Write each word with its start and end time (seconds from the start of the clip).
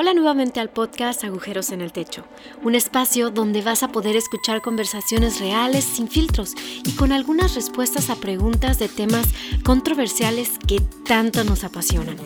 Hola 0.00 0.14
nuevamente 0.14 0.60
al 0.60 0.70
podcast 0.70 1.24
Agujeros 1.24 1.72
en 1.72 1.80
el 1.80 1.90
Techo, 1.90 2.22
un 2.62 2.76
espacio 2.76 3.30
donde 3.30 3.62
vas 3.62 3.82
a 3.82 3.88
poder 3.88 4.14
escuchar 4.14 4.62
conversaciones 4.62 5.40
reales, 5.40 5.82
sin 5.82 6.06
filtros 6.06 6.54
y 6.84 6.92
con 6.92 7.10
algunas 7.10 7.56
respuestas 7.56 8.08
a 8.08 8.14
preguntas 8.14 8.78
de 8.78 8.88
temas 8.88 9.26
controversiales 9.64 10.52
que 10.68 10.80
tanto 11.04 11.42
nos 11.42 11.64
apasionan. 11.64 12.16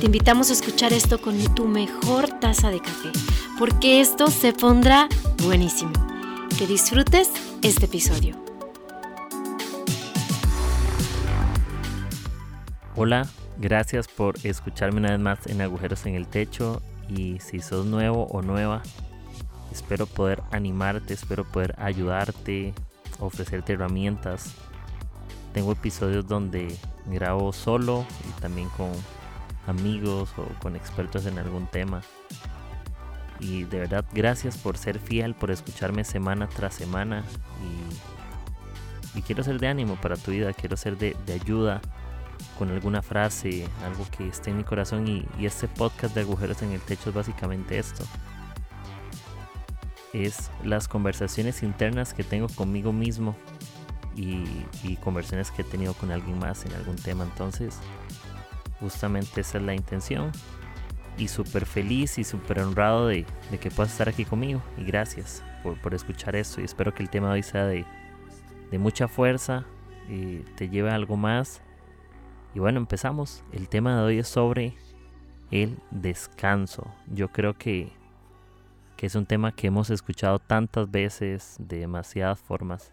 Te 0.00 0.06
invitamos 0.06 0.50
a 0.50 0.54
escuchar 0.54 0.92
esto 0.92 1.20
con 1.20 1.38
tu 1.54 1.68
mejor 1.68 2.28
taza 2.40 2.68
de 2.68 2.80
café, 2.80 3.10
porque 3.60 4.00
esto 4.00 4.26
se 4.26 4.52
pondrá 4.52 5.08
buenísimo. 5.44 5.92
Que 6.58 6.66
disfrutes 6.66 7.30
este 7.62 7.84
episodio. 7.84 8.34
Hola, 12.96 13.28
gracias 13.60 14.08
por 14.08 14.34
escucharme 14.42 14.98
una 14.98 15.12
vez 15.12 15.20
más 15.20 15.46
en 15.46 15.60
Agujeros 15.60 16.04
en 16.06 16.16
el 16.16 16.26
Techo 16.26 16.82
y 17.10 17.40
si 17.40 17.60
sos 17.60 17.86
nuevo 17.86 18.26
o 18.26 18.42
nueva, 18.42 18.82
espero 19.72 20.06
poder 20.06 20.42
animarte, 20.52 21.14
espero 21.14 21.44
poder 21.44 21.74
ayudarte, 21.78 22.72
ofrecerte 23.18 23.72
herramientas. 23.72 24.54
Tengo 25.52 25.72
episodios 25.72 26.26
donde 26.28 26.76
grabo 27.06 27.52
solo 27.52 28.06
y 28.28 28.40
también 28.40 28.68
con 28.70 28.92
amigos 29.66 30.30
o 30.36 30.44
con 30.60 30.76
expertos 30.76 31.26
en 31.26 31.38
algún 31.38 31.66
tema. 31.66 32.02
Y 33.40 33.64
de 33.64 33.80
verdad, 33.80 34.04
gracias 34.12 34.58
por 34.58 34.76
ser 34.76 34.98
fiel, 34.98 35.34
por 35.34 35.50
escucharme 35.50 36.04
semana 36.04 36.46
tras 36.46 36.74
semana. 36.74 37.24
Y, 39.14 39.22
quiero 39.22 39.42
ser 39.42 39.58
de 39.58 39.66
ánimo 39.66 39.96
para 39.96 40.16
tu 40.16 40.30
vida, 40.30 40.52
quiero 40.52 40.76
ser 40.76 40.96
de, 40.96 41.16
ayuda 41.32 41.80
con 42.60 42.70
alguna 42.70 43.00
frase, 43.00 43.66
algo 43.86 44.06
que 44.14 44.28
esté 44.28 44.50
en 44.50 44.58
mi 44.58 44.64
corazón 44.64 45.08
y, 45.08 45.26
este 45.40 45.66
podcast 45.66 46.14
de 46.14 46.20
agujeros 46.20 46.60
en 46.60 46.72
el 46.72 46.80
techo 46.82 47.08
es 47.08 47.14
básicamente 47.16 47.78
esto. 47.78 48.04
Es 50.12 50.50
las 50.62 50.86
conversaciones 50.86 51.62
internas 51.62 52.12
que 52.12 52.22
tengo 52.22 52.48
conmigo 52.48 52.92
mismo 52.92 53.34
y, 54.14 54.44
conversaciones 54.96 55.50
que 55.50 55.62
he 55.62 55.64
tenido 55.64 55.94
con 55.94 56.10
alguien 56.10 56.38
más 56.38 56.66
en 56.66 56.74
algún 56.74 56.96
tema. 56.96 57.24
Entonces, 57.24 57.78
justamente 58.78 59.40
esa 59.40 59.56
es 59.56 59.64
la 59.64 59.74
intención. 59.74 60.30
Y 61.16 61.28
súper 61.28 61.64
feliz 61.64 62.18
y 62.18 62.24
súper 62.24 62.60
honrado 62.60 63.06
de, 63.06 63.24
que 63.58 63.70
puedas 63.70 63.92
estar 63.92 64.10
aquí 64.10 64.26
conmigo. 64.26 64.62
Y 64.76 64.84
gracias 64.84 65.42
por, 65.62 65.94
escuchar 65.94 66.36
esto. 66.36 66.60
Y 66.60 66.64
espero 66.64 66.92
que 66.92 67.02
el 67.02 67.08
tema 67.08 67.28
de 67.28 67.32
hoy 67.32 67.42
sea 67.42 67.64
de, 67.64 67.86
mucha 68.78 69.08
fuerza, 69.08 69.64
y 70.10 70.40
te 70.56 70.68
lleve 70.68 70.90
a 70.90 70.94
algo 70.94 71.16
más 71.16 71.62
y 72.54 72.58
bueno, 72.58 72.78
empezamos. 72.78 73.44
El 73.52 73.68
tema 73.68 73.96
de 73.96 74.02
hoy 74.02 74.18
es 74.18 74.28
sobre 74.28 74.74
el 75.50 75.78
descanso. 75.90 76.92
Yo 77.12 77.28
creo 77.28 77.54
que, 77.54 77.92
que 78.96 79.06
es 79.06 79.14
un 79.14 79.26
tema 79.26 79.52
que 79.52 79.68
hemos 79.68 79.90
escuchado 79.90 80.38
tantas 80.38 80.90
veces 80.90 81.56
de 81.58 81.78
demasiadas 81.78 82.40
formas. 82.40 82.90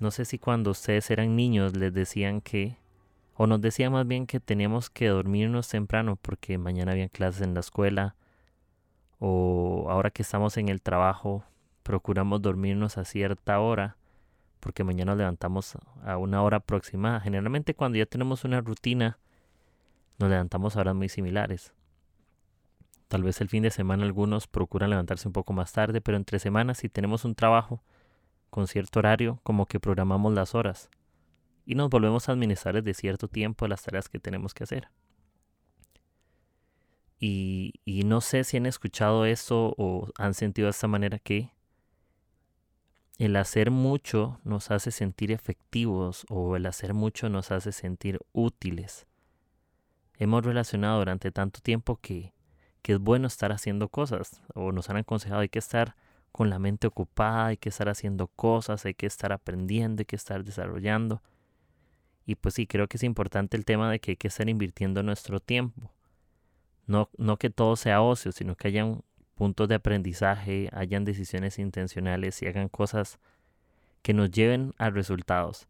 No 0.00 0.10
sé 0.10 0.24
si 0.24 0.38
cuando 0.38 0.70
ustedes 0.70 1.10
eran 1.10 1.36
niños 1.36 1.76
les 1.76 1.92
decían 1.92 2.40
que, 2.40 2.76
o 3.34 3.46
nos 3.46 3.60
decían 3.60 3.92
más 3.92 4.06
bien 4.06 4.26
que 4.26 4.40
teníamos 4.40 4.90
que 4.90 5.08
dormirnos 5.08 5.68
temprano 5.68 6.16
porque 6.16 6.58
mañana 6.58 6.92
había 6.92 7.08
clases 7.08 7.42
en 7.42 7.54
la 7.54 7.60
escuela, 7.60 8.14
o 9.20 9.86
ahora 9.90 10.10
que 10.10 10.22
estamos 10.22 10.56
en 10.56 10.68
el 10.68 10.80
trabajo 10.80 11.44
procuramos 11.82 12.42
dormirnos 12.42 12.98
a 12.98 13.04
cierta 13.04 13.58
hora 13.58 13.97
porque 14.60 14.84
mañana 14.84 15.12
nos 15.12 15.18
levantamos 15.18 15.76
a 16.04 16.16
una 16.16 16.42
hora 16.42 16.58
aproximada. 16.58 17.20
Generalmente 17.20 17.74
cuando 17.74 17.98
ya 17.98 18.06
tenemos 18.06 18.44
una 18.44 18.60
rutina, 18.60 19.18
nos 20.18 20.30
levantamos 20.30 20.76
a 20.76 20.80
horas 20.80 20.94
muy 20.94 21.08
similares. 21.08 21.72
Tal 23.08 23.22
vez 23.22 23.40
el 23.40 23.48
fin 23.48 23.62
de 23.62 23.70
semana 23.70 24.04
algunos 24.04 24.46
procuran 24.46 24.90
levantarse 24.90 25.28
un 25.28 25.32
poco 25.32 25.52
más 25.52 25.72
tarde, 25.72 26.00
pero 26.00 26.16
entre 26.16 26.38
semanas 26.38 26.78
si 26.78 26.88
tenemos 26.88 27.24
un 27.24 27.34
trabajo 27.34 27.82
con 28.50 28.66
cierto 28.66 28.98
horario, 28.98 29.40
como 29.42 29.66
que 29.66 29.80
programamos 29.80 30.34
las 30.34 30.54
horas 30.54 30.90
y 31.68 31.74
nos 31.74 31.90
volvemos 31.90 32.28
a 32.28 32.32
administrar 32.32 32.74
desde 32.74 32.94
cierto 32.94 33.28
tiempo 33.28 33.68
las 33.68 33.82
tareas 33.82 34.08
que 34.08 34.18
tenemos 34.18 34.54
que 34.54 34.64
hacer. 34.64 34.88
Y, 37.20 37.74
y 37.84 38.04
no 38.04 38.22
sé 38.22 38.42
si 38.44 38.56
han 38.56 38.64
escuchado 38.64 39.26
esto 39.26 39.74
o 39.76 40.08
han 40.16 40.32
sentido 40.32 40.64
de 40.64 40.70
esta 40.70 40.88
manera 40.88 41.18
que 41.18 41.50
el 43.18 43.34
hacer 43.34 43.72
mucho 43.72 44.40
nos 44.44 44.70
hace 44.70 44.92
sentir 44.92 45.32
efectivos 45.32 46.24
o 46.28 46.54
el 46.54 46.66
hacer 46.66 46.94
mucho 46.94 47.28
nos 47.28 47.50
hace 47.50 47.72
sentir 47.72 48.20
útiles. 48.32 49.06
Hemos 50.18 50.44
relacionado 50.44 51.00
durante 51.00 51.32
tanto 51.32 51.60
tiempo 51.60 51.96
que, 51.96 52.32
que 52.80 52.92
es 52.92 53.00
bueno 53.00 53.26
estar 53.26 53.50
haciendo 53.50 53.88
cosas 53.88 54.40
o 54.54 54.70
nos 54.70 54.88
han 54.88 54.98
aconsejado 54.98 55.40
hay 55.40 55.48
que 55.48 55.58
estar 55.58 55.96
con 56.30 56.48
la 56.48 56.60
mente 56.60 56.86
ocupada, 56.86 57.46
hay 57.46 57.56
que 57.56 57.70
estar 57.70 57.88
haciendo 57.88 58.28
cosas, 58.28 58.84
hay 58.84 58.94
que 58.94 59.06
estar 59.06 59.32
aprendiendo, 59.32 60.02
hay 60.02 60.06
que 60.06 60.16
estar 60.16 60.44
desarrollando. 60.44 61.20
Y 62.24 62.36
pues 62.36 62.54
sí, 62.54 62.66
creo 62.68 62.86
que 62.86 62.98
es 62.98 63.02
importante 63.02 63.56
el 63.56 63.64
tema 63.64 63.90
de 63.90 63.98
que 63.98 64.12
hay 64.12 64.16
que 64.16 64.28
estar 64.28 64.48
invirtiendo 64.48 65.02
nuestro 65.02 65.40
tiempo. 65.40 65.90
No, 66.86 67.08
no 67.16 67.36
que 67.36 67.50
todo 67.50 67.74
sea 67.74 68.00
ocio, 68.00 68.30
sino 68.30 68.54
que 68.54 68.68
haya 68.68 68.84
un, 68.84 69.02
puntos 69.38 69.68
de 69.68 69.76
aprendizaje, 69.76 70.68
hayan 70.72 71.04
decisiones 71.04 71.60
intencionales 71.60 72.42
y 72.42 72.48
hagan 72.48 72.68
cosas 72.68 73.20
que 74.02 74.12
nos 74.12 74.32
lleven 74.32 74.74
a 74.78 74.90
resultados. 74.90 75.68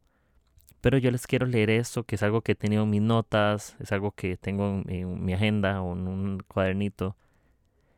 Pero 0.81 0.97
yo 0.97 1.11
les 1.11 1.27
quiero 1.27 1.45
leer 1.45 1.69
esto, 1.69 2.05
que 2.05 2.15
es 2.15 2.23
algo 2.23 2.41
que 2.41 2.53
he 2.53 2.55
tenido 2.55 2.85
en 2.85 2.91
mis 2.91 3.03
notas, 3.03 3.77
es 3.79 3.93
algo 3.93 4.13
que 4.13 4.39
tengo 4.39 4.83
en, 4.87 5.23
mi 5.23 5.35
agenda 5.35 5.83
o 5.83 5.93
en 5.93 6.09
un 6.09 6.39
cuadernito, 6.49 7.15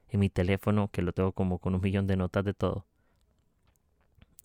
en 0.09 0.19
mi 0.19 0.29
teléfono, 0.29 0.89
que 0.89 1.03
lo 1.03 1.13
tengo 1.13 1.31
como 1.31 1.61
con 1.61 1.77
un 1.77 1.81
millón 1.81 2.09
de 2.09 2.17
notas 2.17 2.45
de 2.45 2.53
todo. 2.53 2.85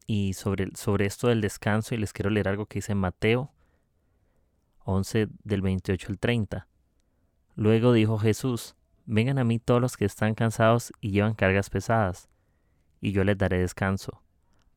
Y 0.06 0.34
sobre, 0.34 0.76
sobre 0.76 1.08
esto 1.08 1.30
del 1.30 1.42
descanso, 1.42 1.96
y 1.96 1.98
les 1.98 2.14
quiero 2.14 2.30
leer 2.30 2.50
algo 2.50 2.68
que 2.68 2.78
dice 2.78 2.94
Mateo 2.94 3.52
11 4.84 5.30
del 5.44 5.64
28 5.64 6.08
al 6.10 6.20
30. 6.20 6.68
Luego 7.56 7.94
dijo 7.94 8.20
Jesús, 8.20 8.76
Vengan 9.06 9.38
a 9.38 9.44
mí 9.44 9.60
todos 9.60 9.82
los 9.82 9.98
que 9.98 10.06
están 10.06 10.34
cansados 10.34 10.92
y 11.00 11.12
llevan 11.12 11.36
cargas 11.36 11.70
pesadas, 11.70 12.30
y 13.02 13.12
yo 13.12 13.24
les 13.24 13.38
daré 13.38 13.60
descanso. 13.60 14.22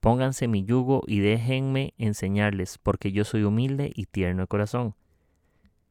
Pónganse 0.01 0.49
mi 0.49 0.65
yugo 0.65 1.03
y 1.07 1.21
déjenme 1.21 1.95
enseñarles, 1.99 2.79
porque 2.79 3.11
yo 3.11 3.25
soy 3.25 3.43
humilde 3.43 3.91
y 3.95 4.07
tierno 4.07 4.43
de 4.43 4.47
corazón, 4.49 4.95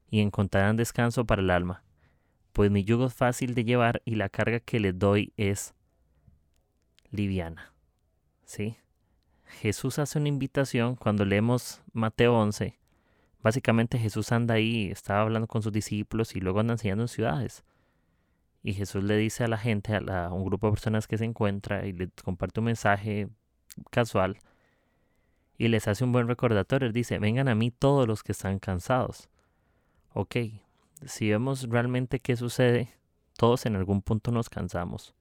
y 0.10 0.22
encontrarán 0.22 0.78
descanso 0.78 1.26
para 1.26 1.42
el 1.42 1.50
alma, 1.50 1.84
pues 2.54 2.72
mi 2.72 2.84
yugo 2.84 3.06
es 3.06 3.14
fácil 3.14 3.54
de 3.54 3.66
llevar 3.66 4.02
y 4.04 4.16
la 4.16 4.30
carga 4.30 4.60
que 4.60 4.80
les 4.80 4.98
doy 4.98 5.32
es 5.38 5.76
liviana. 7.12 7.74
¿Sí? 8.46 8.78
Jesús 9.62 10.00
hace 10.00 10.20
una 10.20 10.30
invitación 10.30 10.96
cuando 10.96 11.26
leemos 11.26 11.82
Mateo 11.94 12.36
11. 12.36 12.78
Básicamente 13.44 13.98
Jesús 13.98 14.32
anda 14.32 14.56
ahí, 14.56 14.90
estaba 14.90 15.22
hablando 15.22 15.48
con 15.48 15.62
sus 15.62 15.72
discípulos 15.72 16.36
y 16.36 16.40
luego 16.40 16.60
anda 16.60 16.74
enseñando 16.74 17.04
en 17.04 17.08
ciudades. 17.08 17.64
Y 18.68 18.74
Jesús 18.74 19.02
le 19.02 19.16
dice 19.16 19.46
a 19.46 19.48
la 19.48 19.58
gente, 19.58 19.96
a, 19.96 20.30
un 20.30 20.44
grupo 20.44 20.68
de 20.68 20.74
personas 20.74 21.08
que 21.08 21.18
se 21.18 21.24
encuentra 21.24 21.86
y 21.86 21.94
le 21.94 22.10
comparte 22.22 22.60
un 22.60 22.66
mensaje 22.66 23.30
casual 23.92 24.40
y 25.58 25.70
les 25.70 25.88
hace 25.88 26.04
un 26.04 26.12
buen 26.12 26.28
recordatorio. 26.28 26.92
Dice, 26.92 27.18
vengan 27.18 27.48
a 27.48 27.56
mí 27.56 27.72
todos 27.72 28.06
los 28.10 28.24
que 28.24 28.34
están 28.34 28.60
cansados. 28.60 29.30
Ok, 30.14 30.36
si 31.06 31.30
vemos 31.30 31.70
realmente 31.70 32.20
qué 32.20 32.36
sucede, 32.36 32.90
todos 33.38 33.66
en 33.66 33.78
algún 33.78 34.02
punto 34.02 34.32
nos 34.32 34.50
cansamos. 34.50 35.16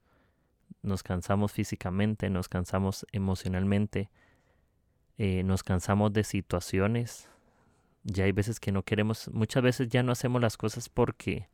Nos 0.83 1.05
cansamos 1.05 1.53
físicamente, 1.53 2.29
nos 2.31 2.49
cansamos 2.49 3.07
emocionalmente, 3.13 4.11
eh, 5.19 5.45
nos 5.45 5.63
cansamos 5.63 6.13
de 6.13 6.25
situaciones. 6.25 7.29
Ya 8.03 8.25
hay 8.25 8.33
veces 8.33 8.59
que 8.59 8.73
no 8.73 8.83
queremos, 8.83 9.31
muchas 9.33 9.63
veces 9.63 9.89
ya 9.89 10.03
no 10.03 10.11
hacemos 10.11 10.43
las 10.43 10.57
cosas 10.57 10.89
porque 10.89 11.49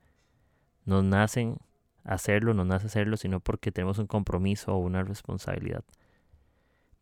nos 0.87 1.05
nacen 1.05 1.59
hacerlo, 2.05 2.55
no 2.55 2.65
nace 2.65 2.87
hacerlo, 2.87 3.17
sino 3.17 3.41
porque 3.41 3.73
tenemos 3.73 3.99
un 3.99 4.07
compromiso 4.07 4.75
o 4.75 4.79
una 4.79 5.03
responsabilidad. 5.03 5.85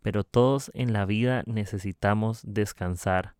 Pero 0.02 0.24
todos 0.24 0.70
en 0.74 0.92
la 0.92 1.04
vida 1.04 1.42
necesitamos 1.46 2.40
descansar 2.44 3.34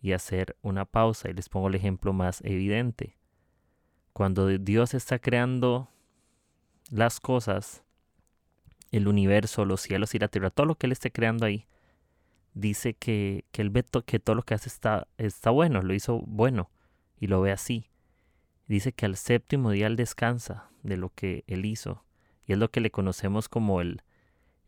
y 0.00 0.12
hacer 0.12 0.56
una 0.62 0.84
pausa. 0.84 1.30
Y 1.30 1.32
les 1.32 1.48
pongo 1.48 1.68
el 1.68 1.76
ejemplo 1.76 2.12
más 2.12 2.40
evidente. 2.44 3.16
Cuando 4.12 4.46
Dios 4.46 4.94
está 4.94 5.18
creando 5.18 5.88
las 6.90 7.20
cosas, 7.20 7.84
el 8.90 9.08
universo, 9.08 9.64
los 9.64 9.80
cielos 9.80 10.14
y 10.14 10.18
la 10.18 10.28
tierra, 10.28 10.50
todo 10.50 10.66
lo 10.66 10.74
que 10.74 10.86
Él 10.86 10.92
esté 10.92 11.12
creando 11.12 11.46
ahí, 11.46 11.66
dice 12.52 12.94
que, 12.94 13.46
que 13.52 13.62
Él 13.62 13.70
ve 13.70 13.84
que 14.04 14.18
todo 14.18 14.36
lo 14.36 14.42
que 14.42 14.54
hace 14.54 14.68
está, 14.68 15.06
está 15.16 15.50
bueno, 15.50 15.80
lo 15.82 15.94
hizo 15.94 16.20
bueno 16.26 16.70
y 17.18 17.28
lo 17.28 17.40
ve 17.40 17.52
así. 17.52 17.91
Dice 18.72 18.94
que 18.94 19.04
al 19.04 19.16
séptimo 19.16 19.70
día 19.70 19.86
Él 19.86 19.96
descansa 19.96 20.70
de 20.82 20.96
lo 20.96 21.10
que 21.10 21.44
Él 21.46 21.66
hizo. 21.66 22.06
Y 22.46 22.54
es 22.54 22.58
lo 22.58 22.70
que 22.70 22.80
le 22.80 22.90
conocemos 22.90 23.50
como 23.50 23.82
el, 23.82 24.00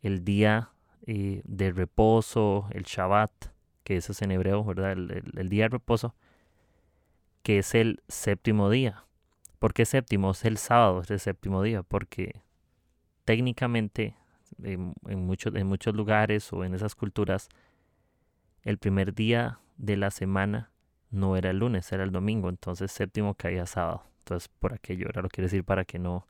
el 0.03 0.27
día 0.27 0.73
eh, 1.07 1.41
de 1.47 1.73
reposo, 1.73 2.69
el 2.73 2.83
Shabbat, 2.83 3.31
que 3.83 3.97
eso 3.97 4.13
es 4.13 4.21
en 4.21 4.31
hebreo, 4.31 4.63
¿verdad? 4.63 4.93
El, 4.93 5.49
día 5.49 5.65
de 5.65 5.69
reposo, 5.71 6.15
que 7.43 7.61
es 7.61 7.75
el 7.75 8.03
séptimo 8.07 8.69
día. 8.69 9.07
¿Por 9.59 9.73
qué 9.73 9.87
séptimo? 9.87 10.33
Es 10.33 10.45
el 10.45 10.59
sábado, 10.59 11.01
es 11.01 11.11
el 11.11 11.19
séptimo 11.19 11.63
día, 11.63 11.83
porque 11.83 12.43
técnicamente 13.25 14.19
en, 14.63 14.93
en 15.07 15.67
muchos 15.67 15.95
lugares 15.95 16.53
o 16.53 16.63
en 16.63 16.75
esas 16.75 16.95
culturas, 16.95 17.49
el 18.65 18.77
primer 18.77 19.15
día 19.15 19.61
de 19.79 19.97
la 19.97 20.11
semana 20.11 20.74
no 21.15 21.37
era 21.37 21.51
el 21.51 21.59
lunes, 21.59 21.91
era 21.93 22.03
el 22.05 22.11
domingo, 22.11 22.49
entonces 22.49 22.91
séptimo 22.91 23.35
caía 23.35 23.67
sábado. 23.67 24.03
Entonces, 24.19 24.51
por 24.59 24.75
aquello 24.75 25.09
era 25.09 25.23
lo 25.23 25.29
quiero 25.29 25.47
decir 25.47 25.65
para 25.65 25.85
que 25.85 25.99
no 25.99 26.27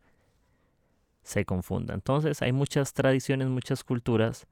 se 1.23 1.45
confunda. 1.45 1.95
Entonces, 1.95 2.43
hay 2.43 2.53
muchas 2.53 2.93
tradiciones, 2.93 3.49
muchas 3.49 3.83
culturas 3.83 4.47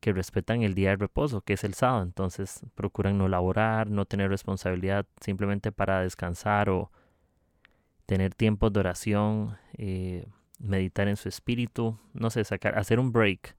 que 0.00 0.12
respetan 0.12 0.62
el 0.62 0.74
día 0.74 0.90
de 0.90 0.96
reposo, 0.96 1.40
que 1.40 1.54
es 1.54 1.64
el 1.64 1.74
sábado. 1.74 2.02
Entonces, 2.02 2.60
procuran 2.74 3.18
no 3.18 3.28
laborar, 3.28 3.90
no 3.90 4.04
tener 4.04 4.30
responsabilidad 4.30 5.06
simplemente 5.20 5.72
para 5.72 6.00
descansar 6.00 6.70
o 6.70 6.90
tener 8.06 8.34
tiempos 8.34 8.72
de 8.72 8.80
oración, 8.80 9.56
eh, 9.74 10.26
meditar 10.58 11.08
en 11.08 11.16
su 11.16 11.28
espíritu, 11.28 11.98
no 12.12 12.30
sé, 12.30 12.44
sacar, 12.44 12.78
hacer 12.78 13.00
un 13.00 13.10
break. 13.10 13.56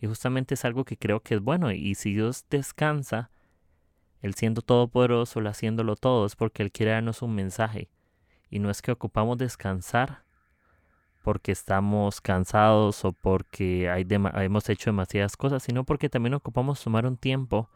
Y 0.00 0.06
justamente 0.06 0.54
es 0.54 0.64
algo 0.64 0.84
que 0.84 0.96
creo 0.96 1.20
que 1.20 1.34
es 1.34 1.40
bueno. 1.40 1.70
Y 1.70 1.94
si 1.94 2.14
Dios 2.14 2.44
descansa, 2.50 3.30
Él 4.20 4.34
siendo 4.34 4.62
todopoderoso, 4.62 5.40
Él 5.40 5.46
haciéndolo 5.46 5.96
todo, 5.96 6.26
es 6.26 6.36
porque 6.36 6.62
Él 6.62 6.72
quiere 6.72 6.92
darnos 6.92 7.22
un 7.22 7.34
mensaje. 7.34 7.88
Y 8.50 8.58
no 8.58 8.70
es 8.70 8.82
que 8.82 8.92
ocupamos 8.92 9.38
descansar 9.38 10.24
porque 11.22 11.52
estamos 11.52 12.20
cansados 12.20 13.04
o 13.04 13.12
porque 13.12 13.90
hay 13.90 14.06
hemos 14.08 14.68
hecho 14.68 14.90
demasiadas 14.90 15.36
cosas, 15.36 15.62
sino 15.62 15.84
porque 15.84 16.08
también 16.08 16.34
ocupamos 16.34 16.82
tomar 16.82 17.06
un 17.06 17.16
tiempo 17.16 17.68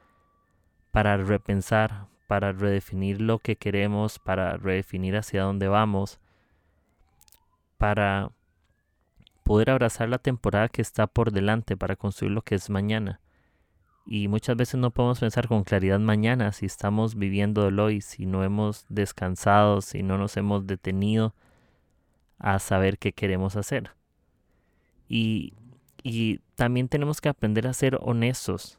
para 0.91 1.17
repensar, 1.17 2.07
para 2.27 2.53
redefinir 2.53 3.21
lo 3.21 3.39
que 3.39 3.57
queremos, 3.57 4.19
para 4.19 4.57
redefinir 4.57 5.17
hacia 5.17 5.43
dónde 5.43 5.69
vamos, 5.69 6.21
para 7.79 8.31
poder 9.43 9.71
abrazar 9.71 10.09
la 10.09 10.19
temporada 10.19 10.69
que 10.69 10.83
está 10.83 11.07
por 11.07 11.31
delante, 11.31 11.77
para 11.77 11.97
construir 11.97 12.33
lo 12.33 12.43
que 12.43 12.55
es 12.55 12.71
mañana. 12.71 13.21
Y 14.07 14.29
muchas 14.29 14.57
veces 14.57 14.79
no 14.79 14.91
podemos 14.91 15.21
pensar 15.21 15.49
con 15.49 15.65
claridad 15.65 15.99
mañana 15.99 16.53
si 16.53 16.67
estamos 16.67 17.15
viviendo 17.15 17.67
hoy, 17.83 18.03
si 18.03 18.27
no 18.27 18.45
hemos 18.45 18.85
descansado, 18.89 19.81
si 19.81 20.03
no 20.03 20.19
nos 20.19 20.37
hemos 20.37 20.67
detenido 20.67 21.35
a 22.39 22.59
saber 22.59 22.99
qué 22.99 23.13
queremos 23.13 23.57
hacer. 23.57 23.93
Y, 25.09 25.55
y 26.03 26.41
también 26.55 26.89
tenemos 26.89 27.23
que 27.23 27.31
aprender 27.31 27.67
a 27.67 27.73
ser 27.73 27.99
honestos. 28.03 28.79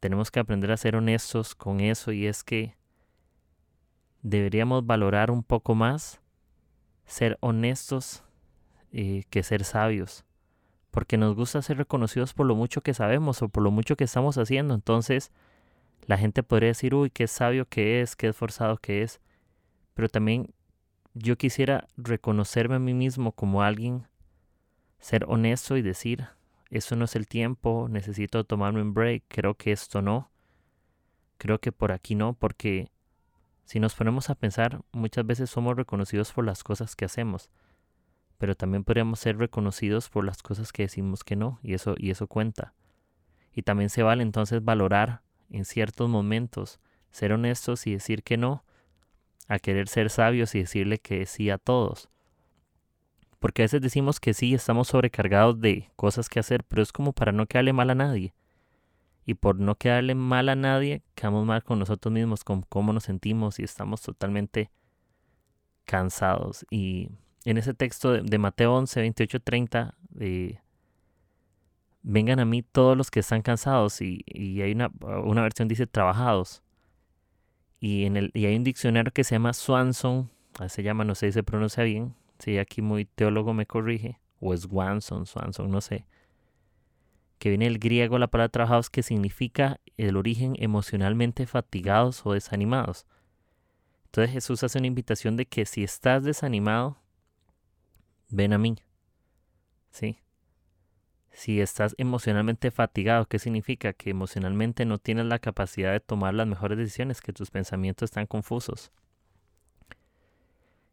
Tenemos 0.00 0.30
que 0.32 0.40
aprender 0.40 0.72
a 0.72 0.76
ser 0.76 0.96
honestos 0.96 1.54
con 1.54 1.80
eso 1.80 2.10
y 2.10 2.26
es 2.26 2.42
que 2.42 2.76
deberíamos 4.22 4.84
valorar 4.84 5.30
un 5.30 5.44
poco 5.44 5.74
más 5.74 6.20
ser 7.04 7.38
honestos 7.40 8.24
eh, 8.92 9.24
que 9.30 9.42
ser 9.42 9.64
sabios 9.64 10.24
porque 10.90 11.16
nos 11.16 11.34
gusta 11.34 11.62
ser 11.62 11.78
reconocidos 11.78 12.34
por 12.34 12.46
lo 12.46 12.54
mucho 12.54 12.82
que 12.82 12.94
sabemos 12.94 13.42
o 13.42 13.48
por 13.48 13.62
lo 13.62 13.70
mucho 13.70 13.96
que 13.96 14.04
estamos 14.04 14.38
haciendo. 14.38 14.74
Entonces, 14.74 15.30
la 16.06 16.18
gente 16.18 16.42
podría 16.42 16.68
decir, 16.68 16.94
uy, 16.94 17.10
qué 17.10 17.26
sabio 17.26 17.66
que 17.66 18.00
es, 18.00 18.16
qué 18.16 18.28
esforzado 18.28 18.78
que 18.78 19.02
es. 19.02 19.20
Pero 19.94 20.08
también 20.08 20.52
yo 21.14 21.36
quisiera 21.36 21.86
reconocerme 21.96 22.76
a 22.76 22.80
mí 22.80 22.94
mismo 22.94 23.32
como 23.32 23.62
alguien, 23.62 24.06
ser 24.98 25.24
honesto 25.28 25.76
y 25.76 25.82
decir, 25.82 26.28
eso 26.70 26.96
no 26.96 27.04
es 27.04 27.16
el 27.16 27.26
tiempo, 27.26 27.88
necesito 27.88 28.44
tomarme 28.44 28.82
un 28.82 28.94
break, 28.94 29.24
creo 29.28 29.54
que 29.54 29.72
esto 29.72 30.02
no, 30.02 30.30
creo 31.38 31.60
que 31.60 31.72
por 31.72 31.92
aquí 31.92 32.14
no, 32.14 32.34
porque 32.34 32.90
si 33.64 33.80
nos 33.80 33.94
ponemos 33.94 34.30
a 34.30 34.34
pensar, 34.34 34.82
muchas 34.92 35.26
veces 35.26 35.50
somos 35.50 35.76
reconocidos 35.76 36.32
por 36.32 36.44
las 36.44 36.62
cosas 36.62 36.96
que 36.96 37.04
hacemos 37.04 37.50
pero 38.40 38.54
también 38.54 38.84
podríamos 38.84 39.20
ser 39.20 39.36
reconocidos 39.36 40.08
por 40.08 40.24
las 40.24 40.42
cosas 40.42 40.72
que 40.72 40.84
decimos 40.84 41.24
que 41.24 41.36
no, 41.36 41.60
y 41.62 41.74
eso, 41.74 41.94
y 41.98 42.10
eso 42.10 42.26
cuenta. 42.26 42.72
Y 43.52 43.60
también 43.60 43.90
se 43.90 44.02
vale 44.02 44.22
entonces 44.22 44.64
valorar 44.64 45.20
en 45.50 45.66
ciertos 45.66 46.08
momentos, 46.08 46.80
ser 47.10 47.34
honestos 47.34 47.86
y 47.86 47.92
decir 47.92 48.22
que 48.22 48.38
no, 48.38 48.64
a 49.46 49.58
querer 49.58 49.88
ser 49.88 50.08
sabios 50.08 50.54
y 50.54 50.60
decirle 50.60 50.96
que 50.96 51.26
sí 51.26 51.50
a 51.50 51.58
todos. 51.58 52.08
Porque 53.40 53.60
a 53.60 53.64
veces 53.64 53.82
decimos 53.82 54.20
que 54.20 54.32
sí, 54.32 54.54
estamos 54.54 54.88
sobrecargados 54.88 55.60
de 55.60 55.90
cosas 55.94 56.30
que 56.30 56.40
hacer, 56.40 56.64
pero 56.64 56.80
es 56.80 56.92
como 56.92 57.12
para 57.12 57.32
no 57.32 57.44
quedarle 57.44 57.74
mal 57.74 57.90
a 57.90 57.94
nadie. 57.94 58.32
Y 59.26 59.34
por 59.34 59.60
no 59.60 59.74
quedarle 59.74 60.14
mal 60.14 60.48
a 60.48 60.56
nadie, 60.56 61.02
quedamos 61.14 61.44
mal 61.44 61.62
con 61.62 61.78
nosotros 61.78 62.10
mismos, 62.10 62.42
con 62.42 62.62
cómo 62.62 62.94
nos 62.94 63.04
sentimos 63.04 63.58
y 63.58 63.64
estamos 63.64 64.00
totalmente 64.00 64.70
cansados. 65.84 66.64
Y 66.70 67.10
en 67.44 67.58
ese 67.58 67.74
texto 67.74 68.12
de, 68.12 68.38
Mateo 68.38 68.74
11, 68.74 69.00
28, 69.00 69.40
30, 69.40 69.94
vengan 72.02 72.40
a 72.40 72.44
mí 72.44 72.62
todos 72.62 72.96
los 72.96 73.10
que 73.10 73.20
están 73.20 73.42
cansados 73.42 74.00
y, 74.00 74.24
hay 74.62 74.72
una, 74.72 74.90
una, 75.24 75.42
versión 75.42 75.68
dice 75.68 75.86
trabajados. 75.86 76.62
Y, 77.78 78.04
en 78.04 78.16
el, 78.16 78.30
y 78.34 78.44
hay 78.46 78.56
un 78.56 78.64
diccionario 78.64 79.12
que 79.12 79.24
se 79.24 79.34
llama 79.34 79.54
Swanson, 79.54 80.30
se 80.68 80.82
llama, 80.82 81.04
no 81.04 81.14
sé 81.14 81.26
si 81.28 81.32
se 81.32 81.42
pronuncia 81.42 81.82
bien, 81.84 82.14
si 82.38 82.58
aquí 82.58 82.82
muy 82.82 83.06
teólogo 83.06 83.54
me 83.54 83.66
corrige, 83.66 84.20
o 84.38 84.52
es 84.52 84.62
Swanson, 84.62 85.26
Swanson, 85.26 85.70
no 85.70 85.80
sé, 85.80 86.06
que 87.38 87.48
viene 87.48 87.66
el 87.66 87.78
griego 87.78 88.18
la 88.18 88.28
palabra 88.28 88.50
trabajados 88.50 88.90
que 88.90 89.02
significa 89.02 89.80
el 89.96 90.16
origen 90.16 90.56
emocionalmente 90.58 91.46
fatigados 91.46 92.24
o 92.26 92.34
desanimados. 92.34 93.06
Entonces 94.06 94.32
Jesús 94.32 94.62
hace 94.62 94.78
una 94.78 94.88
invitación 94.88 95.36
de 95.36 95.46
que 95.46 95.64
si 95.64 95.82
estás 95.82 96.24
desanimado, 96.24 96.98
ven 98.30 98.52
a 98.52 98.58
mí. 98.58 98.76
¿Sí? 99.90 100.18
Si 101.32 101.60
estás 101.60 101.94
emocionalmente 101.98 102.70
fatigado, 102.70 103.26
¿qué 103.26 103.38
significa? 103.38 103.92
Que 103.92 104.10
emocionalmente 104.10 104.84
no 104.84 104.98
tienes 104.98 105.26
la 105.26 105.38
capacidad 105.38 105.92
de 105.92 106.00
tomar 106.00 106.34
las 106.34 106.46
mejores 106.46 106.76
decisiones, 106.76 107.20
que 107.20 107.32
tus 107.32 107.50
pensamientos 107.50 108.08
están 108.10 108.26
confusos, 108.26 108.92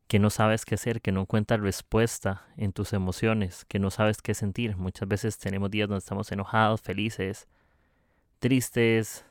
que 0.07 0.19
no 0.19 0.29
sabes 0.29 0.63
qué 0.63 0.75
hacer, 0.75 1.01
que 1.01 1.11
no 1.11 1.21
encuentras 1.21 1.59
respuesta 1.59 2.45
en 2.55 2.71
tus 2.71 2.93
emociones, 2.93 3.65
que 3.65 3.79
no 3.79 3.91
sabes 3.91 4.21
qué 4.21 4.33
sentir. 4.33 4.77
Muchas 4.77 5.07
veces 5.07 5.37
tenemos 5.37 5.71
días 5.71 5.89
donde 5.89 5.99
estamos 5.99 6.31
enojados, 6.31 6.81
felices, 6.81 7.47
tristes, 8.39 9.25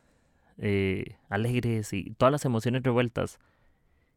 eh, 0.58 1.16
alegres 1.28 1.92
y 1.92 2.14
todas 2.18 2.32
las 2.32 2.44
emociones 2.44 2.82
revueltas 2.82 3.38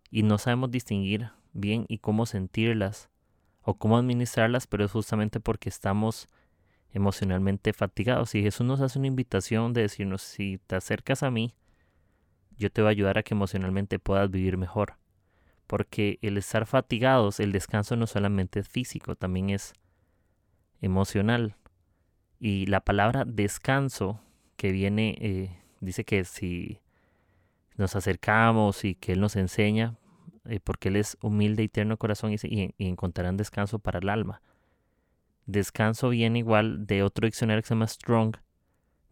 y 0.09 0.23
no 0.23 0.37
sabemos 0.37 0.71
distinguir 0.71 1.31
bien 1.53 1.85
y 1.87 1.99
cómo 1.99 2.25
sentirlas 2.25 3.08
o 3.69 3.75
cómo 3.75 3.97
administrarlas, 3.97 4.65
pero 4.65 4.83
es 4.83 4.91
justamente 4.91 5.39
porque 5.39 5.69
estamos 5.69 6.27
emocionalmente 6.91 7.71
fatigados. 7.71 8.33
Y 8.33 8.41
Jesús 8.41 8.65
nos 8.65 8.81
hace 8.81 8.97
una 8.97 9.07
invitación 9.07 9.73
de 9.73 9.81
decirnos, 9.81 10.23
si 10.23 10.59
te 10.65 10.75
acercas 10.75 11.21
a 11.21 11.29
mí, 11.29 11.53
yo 12.57 12.71
te 12.71 12.81
voy 12.81 12.87
a 12.87 12.91
ayudar 12.91 13.19
a 13.19 13.23
que 13.23 13.35
emocionalmente 13.35 13.99
puedas 13.99 14.31
vivir 14.31 14.57
mejor. 14.57 14.95
Porque 15.67 16.17
el 16.23 16.37
estar 16.37 16.65
fatigados, 16.65 17.39
el 17.39 17.51
descanso 17.51 17.95
no 17.95 18.07
solamente 18.07 18.61
es 18.61 18.67
físico, 18.67 19.15
también 19.15 19.51
es 19.51 19.73
emocional. 20.81 21.55
Y 22.39 22.65
la 22.65 22.79
palabra 22.79 23.23
descanso, 23.23 24.19
que 24.55 24.71
viene, 24.71 25.15
eh, 25.21 25.61
dice 25.79 26.05
que 26.05 26.25
si 26.25 26.79
nos 27.77 27.95
acercamos 27.95 28.83
y 28.83 28.95
que 28.95 29.11
Él 29.11 29.21
nos 29.21 29.35
enseña, 29.35 29.95
eh, 30.49 30.59
porque 30.63 30.89
Él 30.89 30.95
es 30.95 31.17
humilde 31.21 31.63
y 31.63 31.69
tierno 31.69 31.97
corazón 31.97 32.33
y, 32.33 32.73
encontrarán 32.77 33.37
descanso 33.37 33.79
para 33.79 33.99
el 33.99 34.09
alma. 34.09 34.41
Descanso 35.45 36.09
viene 36.09 36.39
igual 36.39 36.85
de 36.85 37.03
otro 37.03 37.25
diccionario 37.25 37.61
que 37.61 37.67
se 37.67 37.73
llama 37.73 37.87
Strong, 37.87 38.37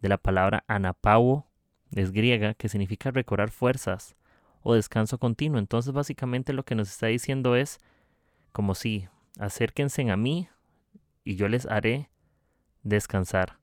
de 0.01 0.09
la 0.09 0.17
palabra 0.17 0.63
anapauo, 0.67 1.47
es 1.91 2.11
griega, 2.11 2.53
que 2.53 2.69
significa 2.69 3.11
recobrar 3.11 3.49
fuerzas 3.49 4.15
o 4.61 4.73
descanso 4.73 5.17
continuo. 5.17 5.59
Entonces 5.59 5.93
básicamente 5.93 6.53
lo 6.53 6.63
que 6.63 6.75
nos 6.75 6.89
está 6.89 7.07
diciendo 7.07 7.55
es 7.55 7.79
como 8.51 8.75
si 8.75 9.07
acérquense 9.39 10.09
a 10.09 10.17
mí 10.17 10.49
y 11.23 11.35
yo 11.35 11.47
les 11.47 11.65
haré 11.65 12.09
descansar. 12.83 13.57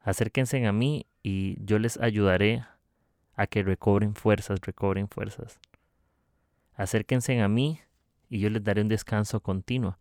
Acérquense 0.00 0.64
a 0.66 0.72
mí 0.72 1.06
y 1.22 1.56
yo 1.64 1.78
les 1.78 1.98
ayudaré 1.98 2.64
a 3.34 3.46
que 3.46 3.62
recobren 3.62 4.14
fuerzas, 4.14 4.60
recobren 4.62 5.08
fuerzas. 5.08 5.58
Acérquense 6.76 7.40
a 7.40 7.48
mí 7.48 7.80
y 8.28 8.40
yo 8.40 8.50
les 8.50 8.62
daré 8.62 8.82
un 8.82 8.88
descanso 8.88 9.40
continuo. 9.40 9.98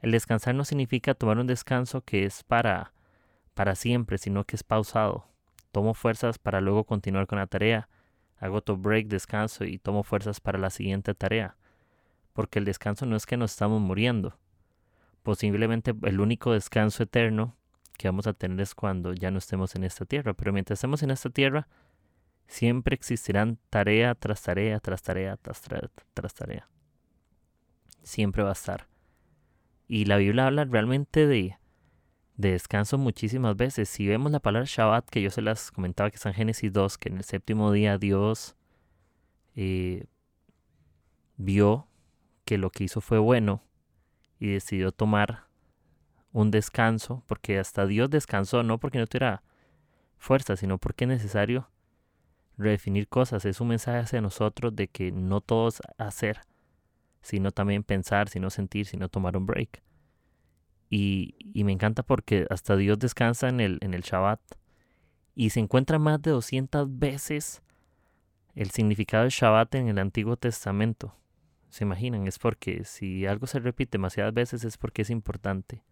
El 0.00 0.12
descansar 0.12 0.54
no 0.54 0.64
significa 0.64 1.14
tomar 1.14 1.38
un 1.38 1.46
descanso 1.46 2.02
que 2.02 2.24
es 2.24 2.42
para 2.42 2.92
para 3.54 3.74
siempre, 3.74 4.16
sino 4.16 4.44
que 4.44 4.56
es 4.56 4.62
pausado. 4.62 5.26
Tomo 5.72 5.92
fuerzas 5.94 6.38
para 6.38 6.60
luego 6.60 6.84
continuar 6.84 7.26
con 7.26 7.38
la 7.38 7.46
tarea. 7.46 7.88
Hago 8.38 8.56
otro 8.56 8.76
break, 8.76 9.08
descanso 9.08 9.64
y 9.64 9.78
tomo 9.78 10.02
fuerzas 10.02 10.40
para 10.40 10.58
la 10.58 10.70
siguiente 10.70 11.14
tarea. 11.14 11.56
Porque 12.32 12.58
el 12.58 12.64
descanso 12.64 13.06
no 13.06 13.16
es 13.16 13.26
que 13.26 13.36
nos 13.36 13.50
estamos 13.52 13.80
muriendo. 13.80 14.38
Posiblemente 15.22 15.94
el 16.04 16.20
único 16.20 16.52
descanso 16.52 17.02
eterno 17.02 17.54
que 17.98 18.08
vamos 18.08 18.26
a 18.26 18.32
tener 18.32 18.60
es 18.62 18.74
cuando 18.74 19.12
ya 19.12 19.30
no 19.30 19.38
estemos 19.38 19.74
en 19.74 19.84
esta 19.84 20.06
tierra. 20.06 20.32
Pero 20.32 20.52
mientras 20.52 20.78
estemos 20.78 21.02
en 21.02 21.10
esta 21.10 21.28
tierra, 21.28 21.68
Siempre 22.50 22.96
existirán 22.96 23.58
tarea 23.70 24.16
tras 24.16 24.42
tarea, 24.42 24.80
tras 24.80 25.02
tarea, 25.02 25.36
tras, 25.36 25.62
tarea, 25.62 25.88
tras 26.14 26.34
tarea. 26.34 26.68
siempre 28.02 28.42
va 28.42 28.48
a 28.48 28.54
estar. 28.54 28.88
Y 29.86 30.06
la 30.06 30.16
Biblia 30.16 30.48
habla 30.48 30.64
realmente 30.64 31.28
de, 31.28 31.58
de 32.36 32.50
descanso 32.50 32.98
muchísimas 32.98 33.56
veces. 33.56 33.88
Si 33.88 34.08
vemos 34.08 34.32
la 34.32 34.40
palabra 34.40 34.66
Shabbat, 34.68 35.08
que 35.08 35.22
yo 35.22 35.30
se 35.30 35.42
las 35.42 35.70
comentaba 35.70 36.10
que 36.10 36.16
está 36.16 36.30
en 36.30 36.34
Génesis 36.34 36.72
2, 36.72 36.98
que 36.98 37.10
en 37.10 37.18
el 37.18 37.24
séptimo 37.24 37.70
día 37.70 37.98
Dios 37.98 38.56
eh, 39.54 40.06
vio 41.36 41.86
que 42.44 42.58
lo 42.58 42.70
que 42.70 42.82
hizo 42.82 43.00
fue 43.00 43.20
bueno 43.20 43.62
y 44.40 44.48
decidió 44.48 44.90
tomar 44.90 45.44
un 46.32 46.50
descanso, 46.50 47.22
porque 47.28 47.60
hasta 47.60 47.86
Dios 47.86 48.10
descansó, 48.10 48.64
no 48.64 48.78
porque 48.78 48.98
no 48.98 49.06
tuviera 49.06 49.44
fuerza, 50.18 50.56
sino 50.56 50.78
porque 50.78 51.04
es 51.04 51.10
necesario 51.10 51.70
redefinir 52.60 53.08
cosas. 53.08 53.44
Es 53.44 53.60
un 53.60 53.68
mensaje 53.68 53.98
hacia 53.98 54.20
nosotros 54.20 54.74
de 54.74 54.88
que 54.88 55.12
no 55.12 55.40
todo 55.40 55.68
es 55.68 55.80
hacer, 55.98 56.40
sino 57.22 57.50
también 57.50 57.82
pensar, 57.82 58.28
sino 58.28 58.50
sentir, 58.50 58.86
sino 58.86 59.08
tomar 59.08 59.36
un 59.36 59.46
break. 59.46 59.82
Y, 60.88 61.36
y, 61.38 61.62
me 61.64 61.72
encanta 61.72 62.02
porque 62.02 62.46
hasta 62.50 62.76
Dios 62.76 62.98
descansa 62.98 63.48
en 63.48 63.60
el, 63.60 63.78
en 63.80 63.94
el 63.94 64.02
Shabbat. 64.02 64.40
Y 65.36 65.50
se 65.50 65.60
encuentra 65.60 65.98
más 66.00 66.20
de 66.20 66.32
200 66.32 66.98
veces 66.98 67.62
el 68.56 68.70
significado 68.70 69.22
del 69.22 69.30
Shabbat 69.30 69.74
en 69.76 69.88
el 69.88 69.98
Antiguo 69.98 70.36
Testamento. 70.36 71.14
¿Se 71.68 71.84
imaginan? 71.84 72.26
Es 72.26 72.40
porque 72.40 72.84
si 72.84 73.26
algo 73.26 73.46
se 73.46 73.60
repite 73.60 73.92
demasiadas 73.92 74.34
veces 74.34 74.64
es 74.64 74.76
porque 74.76 75.02
es 75.02 75.10
importante. 75.10 75.84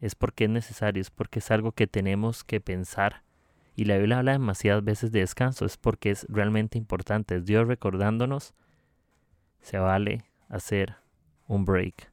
Es 0.00 0.14
porque 0.14 0.44
es 0.44 0.50
necesario, 0.50 1.00
es 1.00 1.10
porque 1.10 1.40
es 1.40 1.50
algo 1.50 1.72
que 1.72 1.88
tenemos 1.88 2.44
que 2.44 2.60
pensar. 2.60 3.23
Y 3.74 3.86
la 3.86 3.96
Biblia 3.96 4.18
habla 4.18 4.32
demasiadas 4.32 4.84
veces 4.84 5.10
de 5.10 5.20
descanso, 5.20 5.64
es 5.64 5.76
porque 5.76 6.10
es 6.10 6.26
realmente 6.28 6.78
importante. 6.78 7.36
Es 7.36 7.44
Dios 7.44 7.66
recordándonos, 7.66 8.54
se 9.60 9.78
vale 9.78 10.24
hacer 10.48 10.96
un 11.46 11.64
break. 11.64 12.12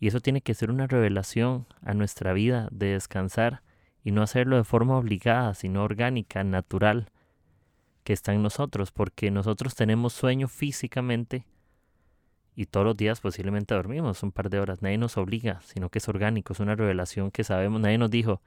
Y 0.00 0.08
eso 0.08 0.20
tiene 0.20 0.40
que 0.40 0.54
ser 0.54 0.70
una 0.70 0.86
revelación 0.86 1.66
a 1.82 1.94
nuestra 1.94 2.32
vida 2.32 2.68
de 2.70 2.92
descansar 2.92 3.62
y 4.02 4.12
no 4.12 4.22
hacerlo 4.22 4.56
de 4.56 4.64
forma 4.64 4.96
obligada, 4.96 5.54
sino 5.54 5.82
orgánica, 5.82 6.44
natural, 6.44 7.10
que 8.02 8.12
está 8.12 8.34
en 8.34 8.42
nosotros, 8.42 8.92
porque 8.92 9.30
nosotros 9.30 9.74
tenemos 9.74 10.12
sueño 10.12 10.48
físicamente 10.48 11.46
y 12.56 12.66
todos 12.66 12.86
los 12.86 12.96
días 12.96 13.20
posiblemente 13.20 13.74
dormimos 13.74 14.22
un 14.22 14.30
par 14.30 14.50
de 14.50 14.60
horas. 14.60 14.82
Nadie 14.82 14.98
nos 14.98 15.16
obliga, 15.16 15.60
sino 15.62 15.88
que 15.88 15.98
es 15.98 16.08
orgánico, 16.08 16.52
es 16.52 16.60
una 16.60 16.76
revelación 16.76 17.30
que 17.30 17.44
sabemos. 17.44 17.80
Nadie 17.80 17.98
nos 17.98 18.10
dijo, 18.10 18.40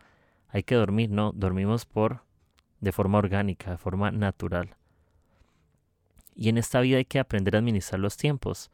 hay 0.48 0.64
que 0.64 0.76
dormir, 0.76 1.10
no, 1.10 1.34
dormimos 1.34 1.86
por 1.86 2.24
de 2.80 2.92
forma 2.92 3.18
orgánica, 3.18 3.72
de 3.72 3.78
forma 3.78 4.12
natural. 4.12 4.76
Y 6.36 6.50
en 6.50 6.58
esta 6.58 6.82
vida 6.82 6.98
hay 6.98 7.06
que 7.06 7.20
aprender 7.20 7.56
a 7.56 7.60
administrar 7.60 8.00
los 8.00 8.18
tiempos, 8.18 8.70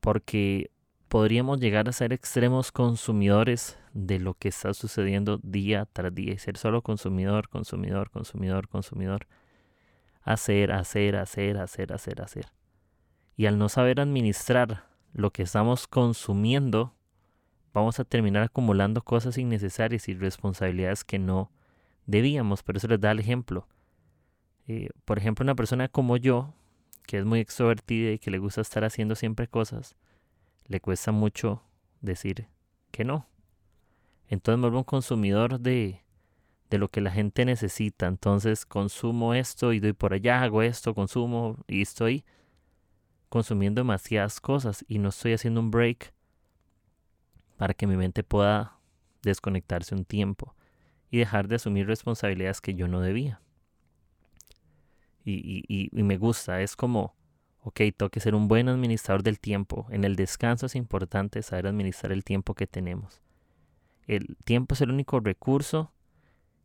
porque 0.00 0.70
podríamos 1.08 1.58
llegar 1.58 1.88
a 1.88 1.92
ser 1.92 2.12
extremos 2.12 2.70
consumidores 2.70 3.76
de 3.92 4.20
lo 4.20 4.34
que 4.34 4.48
está 4.48 4.72
sucediendo 4.72 5.40
día 5.42 5.86
tras 5.92 6.14
día 6.14 6.32
y 6.32 6.38
ser 6.38 6.56
solo 6.56 6.82
consumidor, 6.82 7.48
consumidor, 7.48 8.10
consumidor, 8.10 8.68
consumidor. 8.68 9.26
Hacer, 10.22 10.70
hacer, 10.70 11.16
hacer, 11.16 11.58
hacer, 11.58 11.92
hacer, 11.92 12.22
hacer. 12.22 12.46
Y 13.36 13.46
al 13.46 13.58
no 13.58 13.68
saber 13.68 14.00
administrar 14.00 14.84
lo 15.12 15.32
que 15.32 15.42
estamos 15.42 15.88
consumiendo, 15.88 16.94
vamos 17.72 17.98
a 17.98 18.04
terminar 18.04 18.44
acumulando 18.44 19.02
cosas 19.02 19.38
innecesarias 19.38 20.08
y 20.08 20.14
responsabilidades 20.14 21.02
que 21.02 21.18
no 21.18 21.50
debíamos. 22.10 22.62
Pero 22.62 22.78
eso 22.78 22.88
les 22.88 23.00
da 23.00 23.10
el 23.12 23.20
ejemplo. 23.20 23.66
Eh, 24.66 24.90
por 25.04 25.18
ejemplo, 25.18 25.42
una 25.42 25.54
persona 25.54 25.88
como 25.88 26.16
yo, 26.16 26.54
que 27.06 27.18
es 27.18 27.24
muy 27.24 27.40
extrovertida 27.40 28.12
y 28.12 28.18
que 28.18 28.30
le 28.30 28.38
gusta 28.38 28.60
estar 28.60 28.84
haciendo 28.84 29.14
siempre 29.14 29.48
cosas, 29.48 29.96
le 30.66 30.80
cuesta 30.80 31.12
mucho 31.12 31.62
decir 32.00 32.46
que 32.90 33.04
no. 33.04 33.26
Entonces 34.28 34.58
me 34.58 34.62
vuelvo 34.62 34.78
un 34.78 34.84
consumidor 34.84 35.58
de, 35.58 36.02
de 36.70 36.78
lo 36.78 36.88
que 36.88 37.00
la 37.00 37.10
gente 37.10 37.44
necesita. 37.44 38.06
Entonces 38.06 38.64
consumo 38.64 39.34
esto 39.34 39.72
y 39.72 39.80
doy 39.80 39.92
por 39.92 40.12
allá, 40.12 40.42
hago 40.42 40.62
esto, 40.62 40.94
consumo 40.94 41.56
y 41.66 41.82
estoy 41.82 42.24
consumiendo 43.28 43.80
demasiadas 43.80 44.40
cosas 44.40 44.84
y 44.88 44.98
no 44.98 45.08
estoy 45.08 45.32
haciendo 45.32 45.60
un 45.60 45.70
break 45.70 46.12
para 47.56 47.74
que 47.74 47.86
mi 47.86 47.96
mente 47.96 48.22
pueda 48.24 48.78
desconectarse 49.22 49.94
un 49.94 50.04
tiempo 50.04 50.54
y 51.10 51.18
dejar 51.18 51.48
de 51.48 51.56
asumir 51.56 51.86
responsabilidades 51.86 52.60
que 52.60 52.74
yo 52.74 52.88
no 52.88 53.00
debía. 53.00 53.40
Y, 55.24 55.64
y, 55.68 55.90
y, 55.92 56.02
me 56.02 56.16
gusta, 56.16 56.62
es 56.62 56.76
como, 56.76 57.14
ok, 57.62 57.80
tengo 57.96 58.10
que 58.10 58.20
ser 58.20 58.34
un 58.34 58.48
buen 58.48 58.68
administrador 58.68 59.22
del 59.22 59.38
tiempo. 59.38 59.86
En 59.90 60.04
el 60.04 60.16
descanso 60.16 60.66
es 60.66 60.74
importante 60.74 61.42
saber 61.42 61.66
administrar 61.66 62.12
el 62.12 62.24
tiempo 62.24 62.54
que 62.54 62.66
tenemos. 62.66 63.20
El 64.06 64.36
tiempo 64.44 64.74
es 64.74 64.80
el 64.80 64.90
único 64.90 65.20
recurso 65.20 65.92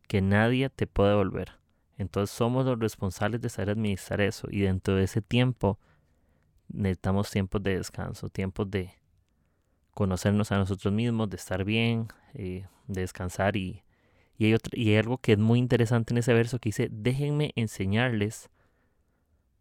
que 0.08 0.22
nadie 0.22 0.70
te 0.70 0.86
puede 0.86 1.10
devolver. 1.10 1.52
Entonces 1.98 2.34
somos 2.34 2.64
los 2.66 2.78
responsables 2.78 3.40
de 3.40 3.48
saber 3.48 3.70
administrar 3.70 4.20
eso 4.20 4.48
y 4.50 4.60
dentro 4.60 4.94
de 4.94 5.04
ese 5.04 5.22
tiempo 5.22 5.78
necesitamos 6.68 7.30
tiempos 7.30 7.62
de 7.62 7.76
descanso, 7.76 8.28
tiempos 8.28 8.70
de 8.70 8.92
conocernos 9.92 10.52
a 10.52 10.58
nosotros 10.58 10.92
mismos, 10.92 11.30
de 11.30 11.36
estar 11.36 11.64
bien, 11.64 12.08
eh, 12.34 12.66
de 12.86 13.00
descansar 13.00 13.56
y, 13.56 13.82
y, 14.38 14.52
hay 14.52 14.58
y 14.72 14.90
hay 14.90 14.96
algo 14.96 15.18
que 15.18 15.32
es 15.32 15.38
muy 15.38 15.58
interesante 15.58 16.14
en 16.14 16.18
ese 16.18 16.34
verso 16.34 16.58
que 16.58 16.68
dice, 16.68 16.88
déjenme 16.90 17.52
enseñarles, 17.56 18.50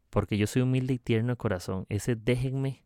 porque 0.10 0.38
yo 0.38 0.48
soy 0.48 0.62
humilde 0.62 0.94
y 0.94 1.00
tierno 1.00 1.34
de 1.34 1.38
corazón. 1.38 1.86
Ese 1.89 2.15
déjenme 2.15 2.86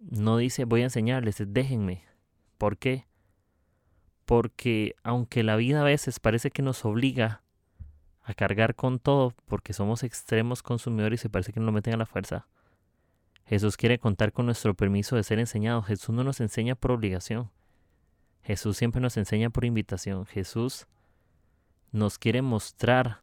no 0.00 0.36
dice 0.36 0.64
voy 0.64 0.82
a 0.82 0.84
enseñarles, 0.84 1.40
es 1.40 1.52
déjenme. 1.52 2.04
¿Por 2.56 2.78
qué? 2.78 3.06
Porque 4.24 4.94
aunque 5.02 5.42
la 5.42 5.56
vida 5.56 5.80
a 5.80 5.84
veces 5.84 6.20
parece 6.20 6.50
que 6.50 6.62
nos 6.62 6.84
obliga 6.84 7.42
a 8.22 8.34
cargar 8.34 8.74
con 8.74 8.98
todo 8.98 9.34
porque 9.46 9.72
somos 9.72 10.02
extremos 10.02 10.62
consumidores 10.62 11.24
y 11.24 11.28
parece 11.28 11.52
que 11.52 11.60
nos 11.60 11.72
meten 11.72 11.94
a 11.94 11.98
la 11.98 12.06
fuerza. 12.06 12.46
Jesús 13.46 13.78
quiere 13.78 13.98
contar 13.98 14.32
con 14.32 14.44
nuestro 14.44 14.74
permiso 14.74 15.16
de 15.16 15.22
ser 15.22 15.38
enseñado. 15.38 15.82
Jesús 15.82 16.14
no 16.14 16.22
nos 16.22 16.40
enseña 16.40 16.74
por 16.74 16.90
obligación. 16.90 17.50
Jesús 18.42 18.76
siempre 18.76 19.00
nos 19.00 19.16
enseña 19.16 19.50
por 19.50 19.64
invitación. 19.64 20.26
Jesús 20.26 20.86
nos 21.92 22.18
quiere 22.18 22.42
mostrar. 22.42 23.22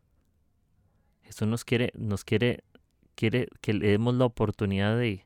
Jesús 1.22 1.48
nos 1.48 1.66
quiere, 1.66 1.92
nos 1.96 2.24
quiere, 2.24 2.64
quiere 3.16 3.48
que 3.62 3.74
le 3.74 3.90
demos 3.90 4.16
la 4.16 4.26
oportunidad 4.26 4.98
de. 4.98 5.26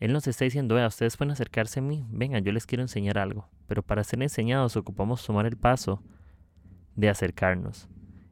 Él 0.00 0.12
nos 0.12 0.26
está 0.26 0.44
diciendo, 0.44 0.74
vea, 0.74 0.88
ustedes 0.88 1.16
pueden 1.16 1.32
acercarse 1.32 1.80
a 1.80 1.82
mí. 1.82 2.04
Vengan, 2.10 2.42
yo 2.42 2.52
les 2.52 2.66
quiero 2.66 2.82
enseñar 2.82 3.18
algo. 3.18 3.48
Pero 3.68 3.82
para 3.82 4.02
ser 4.02 4.22
enseñados 4.22 4.76
ocupamos 4.76 5.24
tomar 5.24 5.46
el 5.46 5.56
paso 5.56 6.02
de 6.96 7.08
acercarnos. 7.08 7.88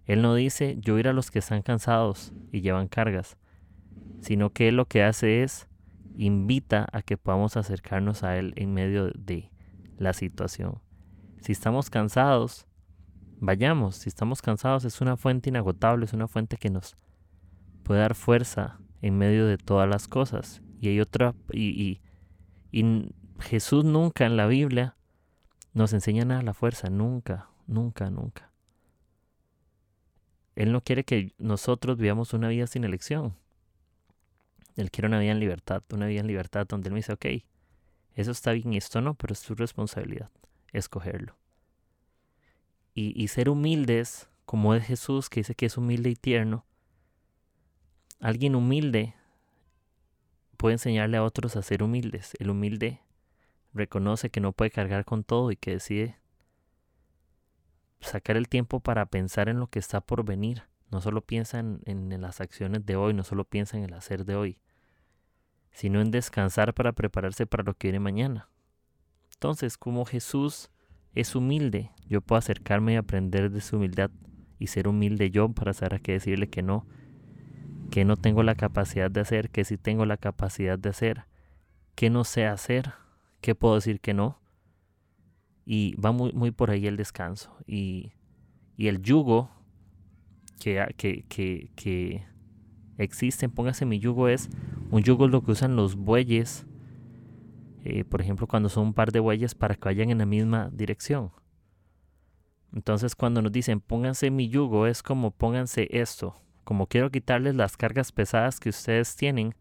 Él 0.06 0.22
no 0.22 0.34
dice 0.34 0.76
yo 0.80 0.98
ir 0.98 1.06
a 1.06 1.12
los 1.12 1.30
que 1.30 1.38
están 1.38 1.62
cansados 1.62 2.32
y 2.50 2.62
llevan 2.62 2.88
cargas, 2.88 3.36
sino 4.20 4.50
que 4.50 4.68
Él 4.68 4.76
lo 4.76 4.86
que 4.86 5.04
hace 5.04 5.42
es 5.42 5.68
invita 6.16 6.88
a 6.92 7.02
que 7.02 7.16
podamos 7.16 7.56
acercarnos 7.56 8.24
a 8.24 8.36
Él 8.36 8.52
en 8.56 8.74
medio 8.74 9.12
de 9.14 9.50
la 10.00 10.14
situación. 10.14 10.80
Si 11.42 11.52
estamos 11.52 11.90
cansados, 11.90 12.66
vayamos. 13.38 13.96
Si 13.96 14.08
estamos 14.08 14.40
cansados 14.40 14.84
es 14.84 15.00
una 15.00 15.16
fuente 15.16 15.50
inagotable, 15.50 16.06
es 16.06 16.14
una 16.14 16.26
fuente 16.26 16.56
que 16.56 16.70
nos 16.70 16.96
puede 17.82 18.00
dar 18.00 18.14
fuerza 18.14 18.80
en 19.02 19.18
medio 19.18 19.46
de 19.46 19.58
todas 19.58 19.88
las 19.88 20.08
cosas. 20.08 20.62
Y 20.80 20.88
hay 20.88 21.00
otra, 21.00 21.34
y, 21.52 22.00
y 22.72 23.14
Jesús 23.40 23.84
nunca 23.84 24.24
en 24.24 24.36
la 24.38 24.46
Biblia 24.46 24.96
nos 25.74 25.92
enseña 25.92 26.24
nada 26.24 26.40
a 26.40 26.44
la 26.44 26.54
fuerza, 26.54 26.88
nunca, 26.88 27.50
nunca, 27.66 28.08
nunca. 28.10 28.50
Él 30.56 30.72
no 30.72 30.82
quiere 30.82 31.04
que 31.04 31.34
nosotros 31.38 31.98
vivamos 31.98 32.32
una 32.32 32.48
vida 32.48 32.66
sin 32.66 32.84
elección. 32.84 33.36
Él 34.76 34.90
quiere 34.90 35.08
una 35.08 35.18
vida 35.18 35.32
en 35.32 35.40
libertad, 35.40 35.82
una 35.92 36.06
vida 36.06 36.20
en 36.20 36.26
libertad 36.26 36.66
donde 36.66 36.88
Él 36.88 36.94
me 36.94 37.00
dice, 37.00 37.12
ok, 37.12 37.26
eso 38.14 38.30
está 38.30 38.52
bien 38.52 38.72
y 38.72 38.76
esto 38.76 39.00
no, 39.00 39.14
pero 39.14 39.32
es 39.32 39.42
tu 39.42 39.54
responsabilidad 39.54 40.30
escogerlo. 40.72 41.36
Y, 42.94 43.20
y 43.20 43.28
ser 43.28 43.48
humildes, 43.48 44.28
como 44.44 44.74
es 44.74 44.84
Jesús, 44.84 45.28
que 45.28 45.40
dice 45.40 45.54
que 45.54 45.66
es 45.66 45.76
humilde 45.76 46.10
y 46.10 46.16
tierno, 46.16 46.64
alguien 48.20 48.54
humilde 48.54 49.14
puede 50.56 50.74
enseñarle 50.74 51.16
a 51.16 51.24
otros 51.24 51.56
a 51.56 51.62
ser 51.62 51.82
humildes. 51.82 52.32
El 52.38 52.50
humilde 52.50 53.00
reconoce 53.72 54.30
que 54.30 54.40
no 54.40 54.52
puede 54.52 54.70
cargar 54.70 55.04
con 55.04 55.24
todo 55.24 55.50
y 55.50 55.56
que 55.56 55.72
decide 55.72 56.18
sacar 58.00 58.36
el 58.36 58.48
tiempo 58.48 58.80
para 58.80 59.06
pensar 59.06 59.48
en 59.48 59.58
lo 59.58 59.68
que 59.68 59.78
está 59.78 60.00
por 60.00 60.24
venir. 60.24 60.64
No 60.90 61.00
solo 61.00 61.22
piensa 61.22 61.60
en, 61.60 62.20
las 62.20 62.40
acciones 62.40 62.84
de 62.84 62.96
hoy, 62.96 63.14
no 63.14 63.22
solo 63.22 63.44
piensa 63.44 63.76
en 63.76 63.84
el 63.84 63.94
hacer 63.94 64.24
de 64.24 64.34
hoy, 64.34 64.58
sino 65.72 66.00
en 66.00 66.10
descansar 66.10 66.74
para 66.74 66.92
prepararse 66.92 67.46
para 67.46 67.64
lo 67.64 67.74
que 67.74 67.88
viene 67.88 68.00
mañana. 68.00 68.48
Entonces, 69.34 69.78
como 69.78 70.04
Jesús 70.04 70.70
es 71.14 71.34
humilde, 71.34 71.90
yo 72.08 72.20
puedo 72.20 72.38
acercarme 72.38 72.94
y 72.94 72.96
aprender 72.96 73.50
de 73.50 73.60
su 73.60 73.76
humildad 73.76 74.10
y 74.58 74.66
ser 74.66 74.88
humilde 74.88 75.30
yo 75.30 75.48
para 75.48 75.72
saber 75.72 75.94
a 75.94 75.98
qué 75.98 76.12
decirle 76.12 76.48
que 76.48 76.62
no, 76.62 76.86
que 77.90 78.04
no 78.04 78.16
tengo 78.16 78.42
la 78.42 78.54
capacidad 78.54 79.10
de 79.10 79.20
hacer, 79.20 79.50
que 79.50 79.64
sí 79.64 79.76
tengo 79.76 80.04
la 80.04 80.16
capacidad 80.16 80.78
de 80.78 80.90
hacer, 80.90 81.24
qué 81.94 82.10
no 82.10 82.24
sé 82.24 82.46
hacer, 82.46 82.92
qué 83.40 83.54
puedo 83.54 83.74
decir 83.76 84.00
que 84.00 84.14
no. 84.14 84.38
Y 85.64 85.94
va 85.96 86.12
muy, 86.12 86.32
muy 86.32 86.50
por 86.50 86.70
ahí 86.70 86.86
el 86.86 86.96
descanso. 86.96 87.56
Y, 87.66 88.12
y 88.76 88.88
el 88.88 89.02
yugo 89.02 89.50
que, 90.58 90.94
que, 90.96 91.24
que, 91.28 91.70
que 91.76 92.24
existe, 92.98 93.48
póngase 93.48 93.86
mi 93.86 93.98
yugo, 93.98 94.28
es 94.28 94.50
un 94.90 95.02
yugo 95.02 95.26
es 95.26 95.30
lo 95.30 95.42
que 95.42 95.52
usan 95.52 95.76
los 95.76 95.96
bueyes, 95.96 96.66
eh, 97.84 98.04
por 98.04 98.20
ejemplo, 98.20 98.46
cuando 98.46 98.68
son 98.68 98.88
un 98.88 98.94
par 98.94 99.12
de 99.12 99.20
bueyes 99.20 99.54
para 99.54 99.74
que 99.74 99.84
vayan 99.84 100.10
en 100.10 100.18
la 100.18 100.26
misma 100.26 100.70
dirección. 100.72 101.30
Entonces, 102.74 103.14
cuando 103.14 103.42
nos 103.42 103.52
dicen 103.52 103.80
pónganse 103.80 104.30
mi 104.30 104.48
yugo, 104.48 104.86
es 104.86 105.02
como 105.02 105.30
pónganse 105.30 105.88
esto. 105.90 106.34
Como 106.64 106.86
quiero 106.86 107.10
quitarles 107.10 107.56
las 107.56 107.76
cargas 107.76 108.12
pesadas 108.12 108.60
que 108.60 108.68
ustedes 108.68 109.16
tienen 109.16 109.54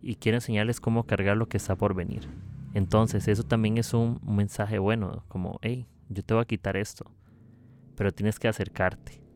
y 0.00 0.14
quiero 0.14 0.36
enseñarles 0.36 0.80
cómo 0.80 1.04
cargar 1.04 1.36
lo 1.36 1.48
que 1.48 1.56
está 1.56 1.76
por 1.76 1.94
venir. 1.94 2.28
Entonces, 2.74 3.28
eso 3.28 3.42
también 3.42 3.78
es 3.78 3.94
un, 3.94 4.20
mensaje 4.22 4.78
bueno, 4.78 5.24
como, 5.28 5.58
hey, 5.62 5.86
yo 6.08 6.22
te 6.22 6.34
voy 6.34 6.42
a 6.42 6.46
quitar 6.46 6.76
esto, 6.76 7.10
pero 7.96 8.12
tienes 8.12 8.38
que 8.38 8.48
acercarte. 8.48 9.27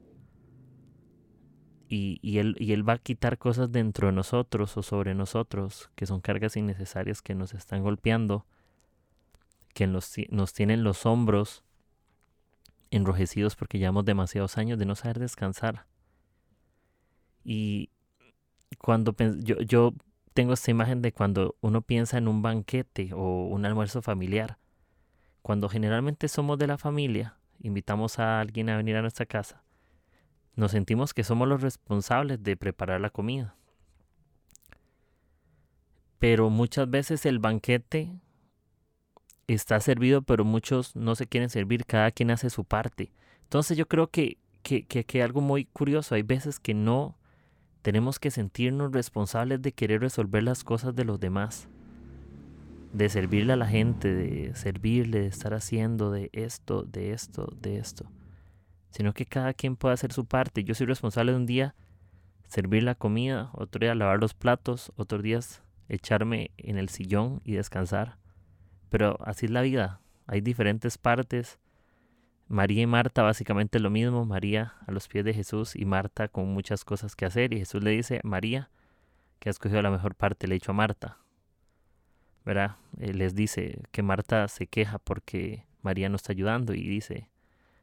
Y, 1.94 2.20
y, 2.22 2.38
él, 2.38 2.56
y 2.58 2.72
Él 2.72 2.88
va 2.88 2.94
a 2.94 2.98
quitar 2.98 3.36
cosas 3.36 3.70
dentro 3.70 4.06
de 4.06 4.14
nosotros 4.14 4.78
o 4.78 4.82
sobre 4.82 5.14
nosotros, 5.14 5.90
que 5.94 6.06
son 6.06 6.22
cargas 6.22 6.56
innecesarias 6.56 7.20
que 7.20 7.34
nos 7.34 7.52
están 7.52 7.82
golpeando, 7.82 8.46
que 9.74 9.86
nos, 9.86 10.10
tienen 10.54 10.84
los 10.84 11.04
hombros 11.04 11.62
enrojecidos 12.90 13.56
porque 13.56 13.78
llevamos 13.78 14.06
demasiados 14.06 14.56
años 14.56 14.78
de 14.78 14.86
no 14.86 14.94
saber 14.94 15.18
descansar. 15.18 15.84
Y 17.44 17.90
cuando 18.78 19.14
yo, 19.40 19.60
yo 19.60 19.92
tengo 20.32 20.54
esta 20.54 20.70
imagen 20.70 21.02
de 21.02 21.12
cuando 21.12 21.56
uno 21.60 21.82
piensa 21.82 22.16
en 22.16 22.26
un 22.26 22.40
banquete 22.40 23.10
o 23.12 23.48
un 23.48 23.66
almuerzo 23.66 24.00
familiar. 24.00 24.56
Cuando 25.42 25.68
generalmente 25.68 26.28
somos 26.28 26.58
de 26.58 26.68
la 26.68 26.78
familia, 26.78 27.36
invitamos 27.60 28.18
a 28.18 28.40
alguien 28.40 28.70
a 28.70 28.78
venir 28.78 28.96
a 28.96 29.02
nuestra 29.02 29.26
casa, 29.26 29.62
nos 30.54 30.72
sentimos 30.72 31.14
que 31.14 31.24
somos 31.24 31.48
los 31.48 31.62
responsables 31.62 32.42
de 32.42 32.56
preparar 32.56 33.00
la 33.00 33.10
comida. 33.10 33.56
Pero 36.18 36.50
muchas 36.50 36.88
veces 36.88 37.26
el 37.26 37.38
banquete 37.38 38.12
está 39.46 39.80
servido, 39.80 40.22
pero 40.22 40.44
muchos 40.44 40.94
no 40.94 41.14
se 41.14 41.26
quieren 41.26 41.50
servir, 41.50 41.84
cada 41.84 42.10
quien 42.10 42.30
hace 42.30 42.50
su 42.50 42.64
parte. 42.64 43.12
Entonces 43.44 43.76
yo 43.76 43.86
creo 43.86 44.08
que, 44.08 44.38
que, 44.62 44.84
que, 44.84 45.04
que 45.04 45.22
algo 45.22 45.40
muy 45.40 45.64
curioso, 45.64 46.14
hay 46.14 46.22
veces 46.22 46.60
que 46.60 46.74
no 46.74 47.16
tenemos 47.82 48.18
que 48.18 48.30
sentirnos 48.30 48.92
responsables 48.92 49.60
de 49.60 49.72
querer 49.72 50.00
resolver 50.00 50.42
las 50.42 50.64
cosas 50.64 50.94
de 50.94 51.04
los 51.04 51.18
demás, 51.18 51.68
de 52.92 53.08
servirle 53.08 53.54
a 53.54 53.56
la 53.56 53.66
gente, 53.66 54.14
de 54.14 54.54
servirle, 54.54 55.20
de 55.20 55.26
estar 55.26 55.54
haciendo 55.54 56.10
de 56.10 56.30
esto, 56.32 56.84
de 56.84 57.12
esto, 57.12 57.52
de 57.60 57.78
esto, 57.78 58.06
sino 58.92 59.12
que 59.12 59.26
cada 59.26 59.52
quien 59.54 59.76
puede 59.76 59.94
hacer 59.94 60.12
su 60.12 60.26
parte. 60.26 60.64
Yo 60.64 60.74
soy 60.74 60.86
responsable 60.86 61.32
de 61.32 61.38
un 61.38 61.46
día 61.46 61.74
servir 62.46 62.82
la 62.82 62.94
comida, 62.94 63.50
otro 63.54 63.80
día 63.80 63.94
lavar 63.94 64.20
los 64.20 64.34
platos, 64.34 64.92
otros 64.96 65.22
días 65.22 65.62
echarme 65.88 66.50
en 66.58 66.76
el 66.76 66.90
sillón 66.90 67.40
y 67.44 67.54
descansar. 67.54 68.18
Pero 68.90 69.16
así 69.24 69.46
es 69.46 69.52
la 69.52 69.62
vida. 69.62 70.00
Hay 70.26 70.42
diferentes 70.42 70.98
partes. 70.98 71.58
María 72.48 72.82
y 72.82 72.86
Marta 72.86 73.22
básicamente 73.22 73.80
lo 73.80 73.88
mismo. 73.88 74.26
María 74.26 74.74
a 74.86 74.92
los 74.92 75.08
pies 75.08 75.24
de 75.24 75.32
Jesús 75.32 75.74
y 75.74 75.86
Marta 75.86 76.28
con 76.28 76.52
muchas 76.52 76.84
cosas 76.84 77.16
que 77.16 77.24
hacer. 77.24 77.54
Y 77.54 77.58
Jesús 77.58 77.82
le 77.82 77.90
dice, 77.92 78.20
María, 78.22 78.70
que 79.38 79.48
ha 79.48 79.50
escogido 79.50 79.80
la 79.80 79.90
mejor 79.90 80.14
parte, 80.14 80.46
le 80.46 80.54
ha 80.54 80.56
dicho 80.56 80.72
a 80.72 80.74
Marta. 80.74 81.18
¿Verdad? 82.44 82.76
Él 82.98 83.18
les 83.18 83.34
dice 83.34 83.82
que 83.92 84.02
Marta 84.02 84.46
se 84.48 84.66
queja 84.66 84.98
porque 84.98 85.64
María 85.80 86.10
no 86.10 86.16
está 86.16 86.32
ayudando 86.32 86.74
y 86.74 86.86
dice, 86.86 87.30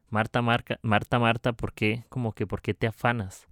Marta, 0.10 0.42
Marta, 0.42 0.80
Marta, 0.82 1.20
Marta, 1.20 1.54
¿por 1.54 1.74
qué? 1.74 2.06
Como 2.10 2.34
que, 2.34 2.48
¿por 2.48 2.62
qué 2.62 2.74
te 2.74 2.88
afanas? 2.88 3.48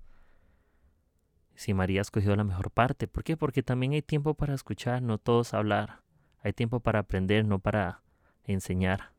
Si 1.55 1.73
María 1.73 2.01
ha 2.01 2.03
escogido 2.03 2.35
la 2.35 2.43
mejor 2.43 2.71
parte. 2.71 3.07
¿Por 3.07 3.23
qué? 3.23 3.37
Porque 3.37 3.63
también 3.63 3.93
hay 3.93 4.01
tiempo 4.01 4.33
para 4.33 4.53
escuchar, 4.53 5.01
no 5.01 5.17
todos 5.17 5.53
hablar. 5.53 6.01
Hay 6.41 6.53
tiempo 6.53 6.79
para 6.79 6.99
aprender, 6.99 7.45
no 7.45 7.59
para 7.59 8.01
enseñar. 8.43 9.11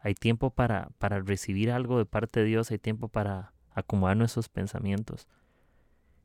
Hay 0.00 0.14
tiempo 0.14 0.50
para, 0.50 0.90
para 0.98 1.20
recibir 1.20 1.70
algo 1.70 1.98
de 1.98 2.06
parte 2.06 2.40
de 2.40 2.46
Dios, 2.46 2.70
hay 2.70 2.78
tiempo 2.78 3.08
para 3.08 3.52
acomodar 3.70 4.16
nuestros 4.16 4.48
pensamientos. 4.48 5.28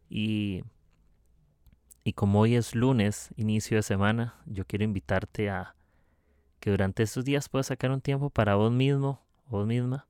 Y, 0.10 0.63
y 2.04 2.13
como 2.13 2.39
hoy 2.39 2.56
es 2.56 2.74
lunes, 2.74 3.30
inicio 3.36 3.78
de 3.78 3.84
semana, 3.84 4.36
yo 4.45 4.65
quiero 4.65 4.84
invitarte 4.84 5.50
a 5.50 5.76
que 6.60 6.72
durante 6.72 7.04
estos 7.04 7.24
días 7.24 7.50
puedas 7.50 7.67
sacar 7.67 7.91
un 7.91 8.02
tiempo 8.02 8.32
para 8.32 8.56
vos 8.56 8.72
mismo, 8.72 9.27
vos 9.50 9.68
misma, 9.68 10.08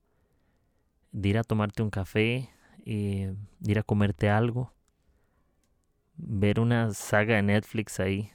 de 1.12 1.28
ir 1.28 1.38
a 1.38 1.44
tomarte 1.44 1.82
un 1.82 1.90
café, 1.90 2.50
eh, 2.84 3.34
ir 3.64 3.78
a 3.78 3.82
comerte 3.82 4.30
algo, 4.30 4.72
ver 6.16 6.60
una 6.60 6.92
saga 6.92 7.36
de 7.36 7.42
Netflix 7.42 8.00
ahí, 8.00 8.30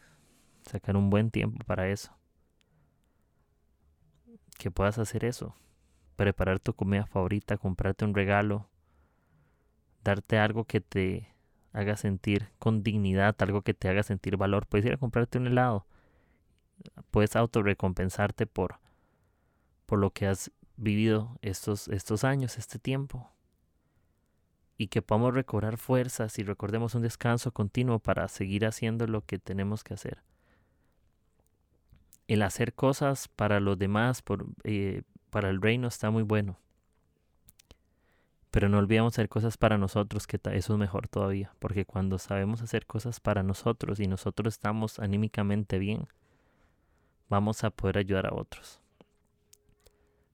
sacar 0.64 0.96
un 0.96 1.10
buen 1.10 1.32
tiempo 1.32 1.64
para 1.66 1.90
eso. 1.90 2.16
Que 4.58 4.72
puedas 4.72 4.98
hacer 4.98 5.26
eso. 5.26 5.56
Preparar 6.16 6.60
tu 6.60 6.74
comida 6.74 7.06
favorita, 7.06 7.58
comprarte 7.58 8.06
un 8.06 8.14
regalo, 8.14 8.70
darte 10.04 10.38
algo 10.38 10.66
que 10.66 10.80
te 10.80 11.34
haga 11.74 11.98
sentir 11.98 12.50
con 12.60 12.84
dignidad, 12.84 13.36
algo 13.40 13.64
que 13.64 13.74
te 13.74 13.90
haga 13.90 14.04
sentir 14.04 14.38
valor. 14.38 14.68
Puedes 14.68 14.86
ir 14.86 14.94
a 14.94 14.98
comprarte 14.98 15.40
un 15.40 15.48
helado. 15.48 15.86
Puedes 17.12 17.36
autorrecompensarte 17.36 18.46
por, 18.46 18.80
por 19.86 20.00
lo 20.00 20.12
que 20.12 20.28
has 20.28 20.52
vivido 20.76 21.38
estos, 21.42 21.88
estos 21.88 22.24
años, 22.24 22.58
este 22.58 22.80
tiempo. 22.80 23.30
Y 24.78 24.88
que 24.88 25.02
podamos 25.02 25.34
recobrar 25.34 25.78
fuerzas 25.78 26.40
y 26.40 26.44
recordemos 26.44 26.96
un 26.96 27.04
descanso 27.04 27.52
continuo 27.52 28.00
para 28.00 28.28
seguir 28.28 28.66
haciendo 28.66 29.08
lo 29.08 29.22
que 29.22 29.40
tenemos 29.40 29.84
que 29.84 29.94
hacer 29.94 30.24
el 32.28 32.42
hacer 32.42 32.74
cosas 32.74 33.28
para 33.28 33.60
los 33.60 33.78
demás, 33.78 34.22
por, 34.22 34.46
eh, 34.64 35.04
para 35.30 35.50
el 35.50 35.62
reino 35.62 35.88
está 35.88 36.10
muy 36.10 36.24
bueno. 36.24 36.58
Pero 38.52 38.70
no 38.70 38.78
olvidemos 38.78 39.14
hacer 39.14 39.30
cosas 39.30 39.58
para 39.58 39.78
nosotros, 39.78 40.28
que 40.28 40.40
eso 40.52 40.74
es 40.74 40.80
mejor 40.80 41.08
todavía, 41.08 41.54
porque 41.60 41.86
cuando 41.86 42.20
sabemos 42.20 42.62
hacer 42.62 42.86
cosas 42.86 43.20
para 43.20 43.42
nosotros 43.42 44.00
y 44.00 44.08
nosotros 44.08 44.54
estamos 44.54 45.00
anímicamente 45.00 45.80
bien, 45.80 46.08
vamos 47.30 47.64
a 47.64 47.72
poder 47.72 47.98
ayudar 47.98 48.28
a 48.28 48.36
otros. 48.36 48.83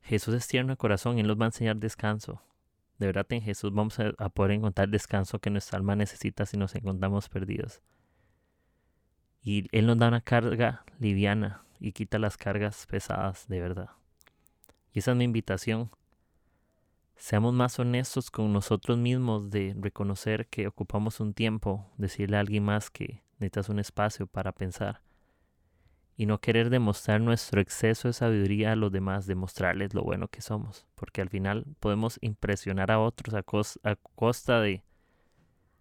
Jesús 0.10 0.34
es 0.34 0.48
tierno 0.48 0.74
de 0.74 0.78
corazón 0.78 1.18
y 1.18 1.22
Él 1.22 1.28
nos 1.28 1.40
va 1.40 1.46
a 1.46 1.50
enseñar 1.50 1.78
descanso. 1.78 2.42
De 2.98 3.06
verdad 3.06 3.28
en 3.30 3.44
Jesús 3.44 3.72
vamos 3.72 4.00
a, 4.00 4.30
poder 4.30 4.54
encontrar 4.54 4.90
descanso 4.90 5.38
que 5.38 5.52
nuestra 5.52 5.78
alma 5.78 5.96
necesita 5.96 6.48
si 6.48 6.58
nos 6.58 6.74
encontramos 6.74 7.30
perdidos. 7.30 7.80
Y 9.44 9.68
Él 9.72 9.86
nos 9.86 10.00
da 10.00 10.08
una 10.08 10.22
carga 10.22 10.84
liviana, 10.98 11.64
y 11.80 11.92
quita 11.92 12.18
las 12.18 12.38
cargas 12.38 12.88
pesadas 12.88 13.48
de 13.48 13.62
verdad. 13.62 13.90
Y 14.94 15.00
esa 15.00 15.12
es 15.12 15.18
mi 15.18 15.26
invitación. 15.26 15.92
Seamos 17.16 17.54
más 17.54 17.78
honestos 17.78 18.32
con 18.32 18.52
nosotros 18.52 18.98
mismos 18.98 19.52
de 19.52 19.76
reconocer 19.80 20.48
que 20.48 20.66
ocupamos 20.66 21.20
un 21.20 21.36
tiempo, 21.36 21.88
decirle 21.98 22.38
a 22.38 22.40
alguien 22.40 22.64
más 22.64 22.90
que 22.90 23.22
necesitas 23.38 23.70
un 23.70 23.78
espacio 23.78 24.26
para 24.26 24.54
pensar 24.54 25.04
y 26.20 26.26
no 26.26 26.42
querer 26.42 26.70
demostrar 26.70 27.22
nuestro 27.22 27.62
exceso 27.62 28.10
de 28.10 28.14
sabiduría 28.14 28.74
a 28.74 28.76
los 28.76 28.92
demás, 28.92 29.26
demostrarles 29.26 29.94
lo 29.94 30.04
bueno 30.04 30.28
que 30.28 30.42
somos, 30.42 30.86
porque 30.96 31.22
al 31.22 31.30
final 31.30 31.64
podemos 31.80 32.18
impresionar 32.20 32.92
a 32.92 33.00
otros 33.00 33.34
a, 33.34 33.96
costa 34.16 34.60
de 34.60 34.84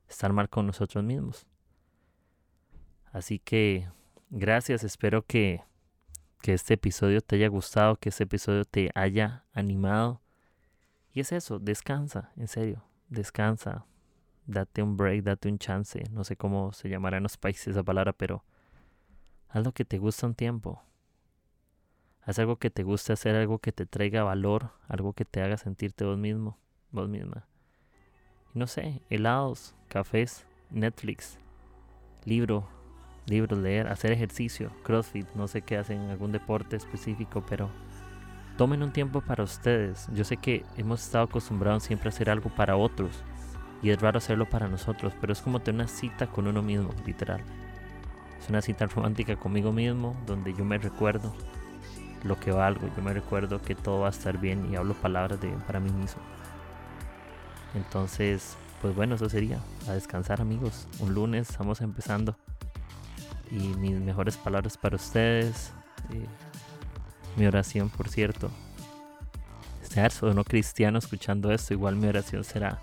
estar 0.09 0.33
mal 0.33 0.48
con 0.48 0.64
nosotros 0.68 1.03
mismos. 1.03 1.44
Así 3.11 3.40
que 3.40 3.88
gracias, 4.31 4.85
espero 4.85 5.27
que 5.27 5.64
que 6.40 6.53
este 6.55 6.74
episodio 6.74 7.20
te 7.20 7.35
haya 7.35 7.48
gustado, 7.48 7.96
que 7.96 8.11
este 8.11 8.22
episodio 8.22 8.64
te 8.64 8.92
haya 8.94 9.44
animado. 9.53 10.22
Y 11.12 11.18
es 11.18 11.33
eso, 11.33 11.59
descansa, 11.59 12.31
en 12.37 12.46
serio, 12.46 12.85
descansa, 13.09 13.87
date 14.46 14.85
un 14.85 14.96
break, 14.96 15.24
date 15.24 15.48
un 15.48 15.59
chance, 15.59 16.01
no 16.12 16.22
sé 16.22 16.37
cómo 16.37 16.72
se 16.72 16.88
llamará 16.88 17.16
en 17.16 17.24
los 17.24 17.37
países 17.37 17.66
esa 17.66 17.83
palabra, 17.83 18.12
pero 18.12 18.44
haz 19.48 19.64
lo 19.64 19.72
que 19.72 19.84
te 19.84 19.98
gusta 19.98 20.26
un 20.26 20.34
tiempo. 20.34 20.82
Haz 22.22 22.38
algo 22.38 22.56
que 22.56 22.70
te 22.70 22.82
guste 22.82 23.12
hacer, 23.12 23.34
algo 23.37 23.58
que 23.58 23.72
te 23.72 23.87
traiga 23.87 24.22
valor, 24.22 24.72
algo 24.87 25.14
que 25.14 25.24
te 25.24 25.42
haga 25.42 25.56
sentirte 25.56 26.04
vos 26.04 26.18
mismo, 26.18 26.58
vos 26.90 27.08
misma. 27.08 27.46
no 28.54 28.66
sé, 28.66 29.02
helados, 29.08 29.74
cafés, 29.88 30.44
Netflix, 30.70 31.38
libro, 32.24 32.68
libros, 33.26 33.58
leer, 33.58 33.88
hacer 33.88 34.11
ejercicio, 34.12 34.72
CrossFit, 34.82 35.26
no 35.34 35.48
sé 35.48 35.62
qué 35.62 35.78
hacen, 35.78 36.11
algún 36.11 36.32
deporte 36.32 36.76
específico, 36.76 37.44
pero 37.48 37.70
tomen 38.56 38.82
un 38.82 38.92
tiempo 38.92 39.20
para 39.20 39.44
ustedes. 39.44 40.08
Yo 40.12 40.24
sé 40.24 40.37
que 40.37 40.64
hemos 40.76 41.02
estado 41.04 41.24
acostumbrados 41.24 41.84
siempre 41.84 42.08
a 42.08 42.11
hacer 42.11 42.30
algo 42.30 42.50
para 42.50 42.76
otros 42.76 43.22
y 43.80 43.90
es 43.90 44.00
raro 44.00 44.18
hacerlo 44.18 44.48
para 44.48 44.68
nosotros, 44.68 45.14
pero 45.20 45.32
es 45.32 45.40
como 45.40 45.61
tener 45.61 45.82
una 45.82 45.88
cita 45.88 46.26
con 46.26 46.46
uno 46.46 46.62
mismo, 46.62 46.90
literal. 47.06 47.42
Es 48.40 48.48
una 48.48 48.62
cita 48.62 48.87
romántica 48.87 49.37
conmigo 49.37 49.72
mismo, 49.72 50.16
donde 50.27 50.55
yo 50.55 50.64
me 50.64 50.79
recuerdo 50.79 51.35
lo 52.24 52.38
que 52.38 52.51
valgo, 52.51 52.88
yo 52.96 53.03
me 53.03 53.12
recuerdo 53.12 53.61
que 53.61 53.74
todo 53.74 54.01
va 54.01 54.09
a 54.09 54.11
estar 54.11 54.38
bien 54.38 54.72
y 54.72 54.77
hablo 54.77 54.94
palabras 54.94 55.40
de 55.40 55.48
bien 55.48 55.61
para 55.61 55.81
mí 55.81 55.90
mismo. 55.90 56.20
Entonces, 57.74 58.57
pues 58.81 58.94
bueno, 58.94 59.16
eso 59.16 59.29
sería. 59.29 59.59
A 59.88 59.92
descansar 59.92 60.40
amigos. 60.40 60.87
Un 61.01 61.14
lunes 61.14 61.51
estamos 61.51 61.81
empezando. 61.81 62.37
Y 63.51 63.74
mis 63.77 63.98
mejores 64.01 64.37
palabras 64.37 64.77
para 64.77 64.96
ustedes. 64.96 65.72
Eh, 66.12 66.27
mi 67.37 67.46
oración, 67.46 67.88
por 67.88 68.09
cierto. 68.09 68.51
Seas 69.83 70.22
o 70.22 70.35
no 70.35 70.44
cristiano 70.44 70.98
escuchando 70.98 71.51
esto, 71.51 71.72
igual 71.72 71.96
mi 71.96 72.09
oración 72.09 72.44
será. 72.44 72.81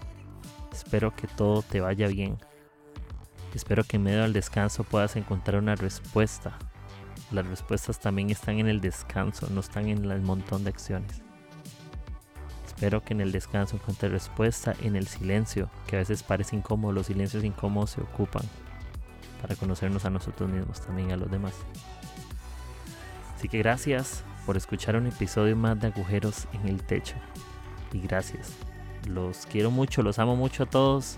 Espero 0.72 1.16
que 1.16 1.28
todo 1.28 1.62
te 1.62 1.80
vaya 1.80 2.08
bien. 2.08 2.38
Espero 3.56 3.86
que 3.86 3.96
en 3.96 4.04
medio 4.04 4.22
del 4.22 4.34
descanso 4.34 4.84
puedas 4.84 5.16
encontrar 5.16 5.62
una 5.62 5.76
respuesta. 5.76 6.58
Las 7.32 7.48
respuestas 7.48 8.00
también 8.00 8.30
están 8.30 8.60
en 8.60 8.68
el 8.68 8.82
descanso, 8.82 9.48
no 9.50 9.62
están 9.62 9.88
en 9.88 10.04
el 10.12 10.22
montón 10.22 10.66
de 10.66 10.72
acciones. 10.72 11.22
Espero 12.68 13.02
que 13.02 13.14
en 13.14 13.22
el 13.22 13.32
descanso 13.32 13.78
encuentre 13.78 14.10
respuesta 14.10 14.76
en 14.82 14.98
el 14.98 15.08
silencio, 15.08 15.70
que 15.88 15.96
a 15.96 16.00
veces 16.00 16.22
parece 16.22 16.58
incómodo, 16.58 16.92
los 16.92 17.06
silencios 17.06 17.46
incómodos 17.46 17.92
se 17.92 18.02
ocupan 18.02 18.44
para 19.42 19.56
conocernos 19.56 20.04
a 20.04 20.10
nosotros 20.10 20.50
mismos, 20.50 20.82
también 20.82 21.14
a 21.14 21.18
los 21.18 21.32
demás. 21.32 21.54
Así 23.38 23.48
que 23.48 23.60
gracias 23.60 24.26
por 24.46 24.58
escuchar 24.58 24.98
un 24.98 25.08
episodio 25.08 25.56
más 25.56 25.80
de 25.80 25.88
Agujeros 25.88 26.48
en 26.52 26.68
el 26.68 26.84
Techo. 26.84 27.16
Y 27.94 28.00
gracias. 28.00 28.52
Los 29.08 29.46
quiero 29.46 29.72
mucho, 29.72 30.02
los 30.02 30.20
amo 30.20 30.36
mucho 30.36 30.64
a 30.64 30.66
todos. 30.66 31.18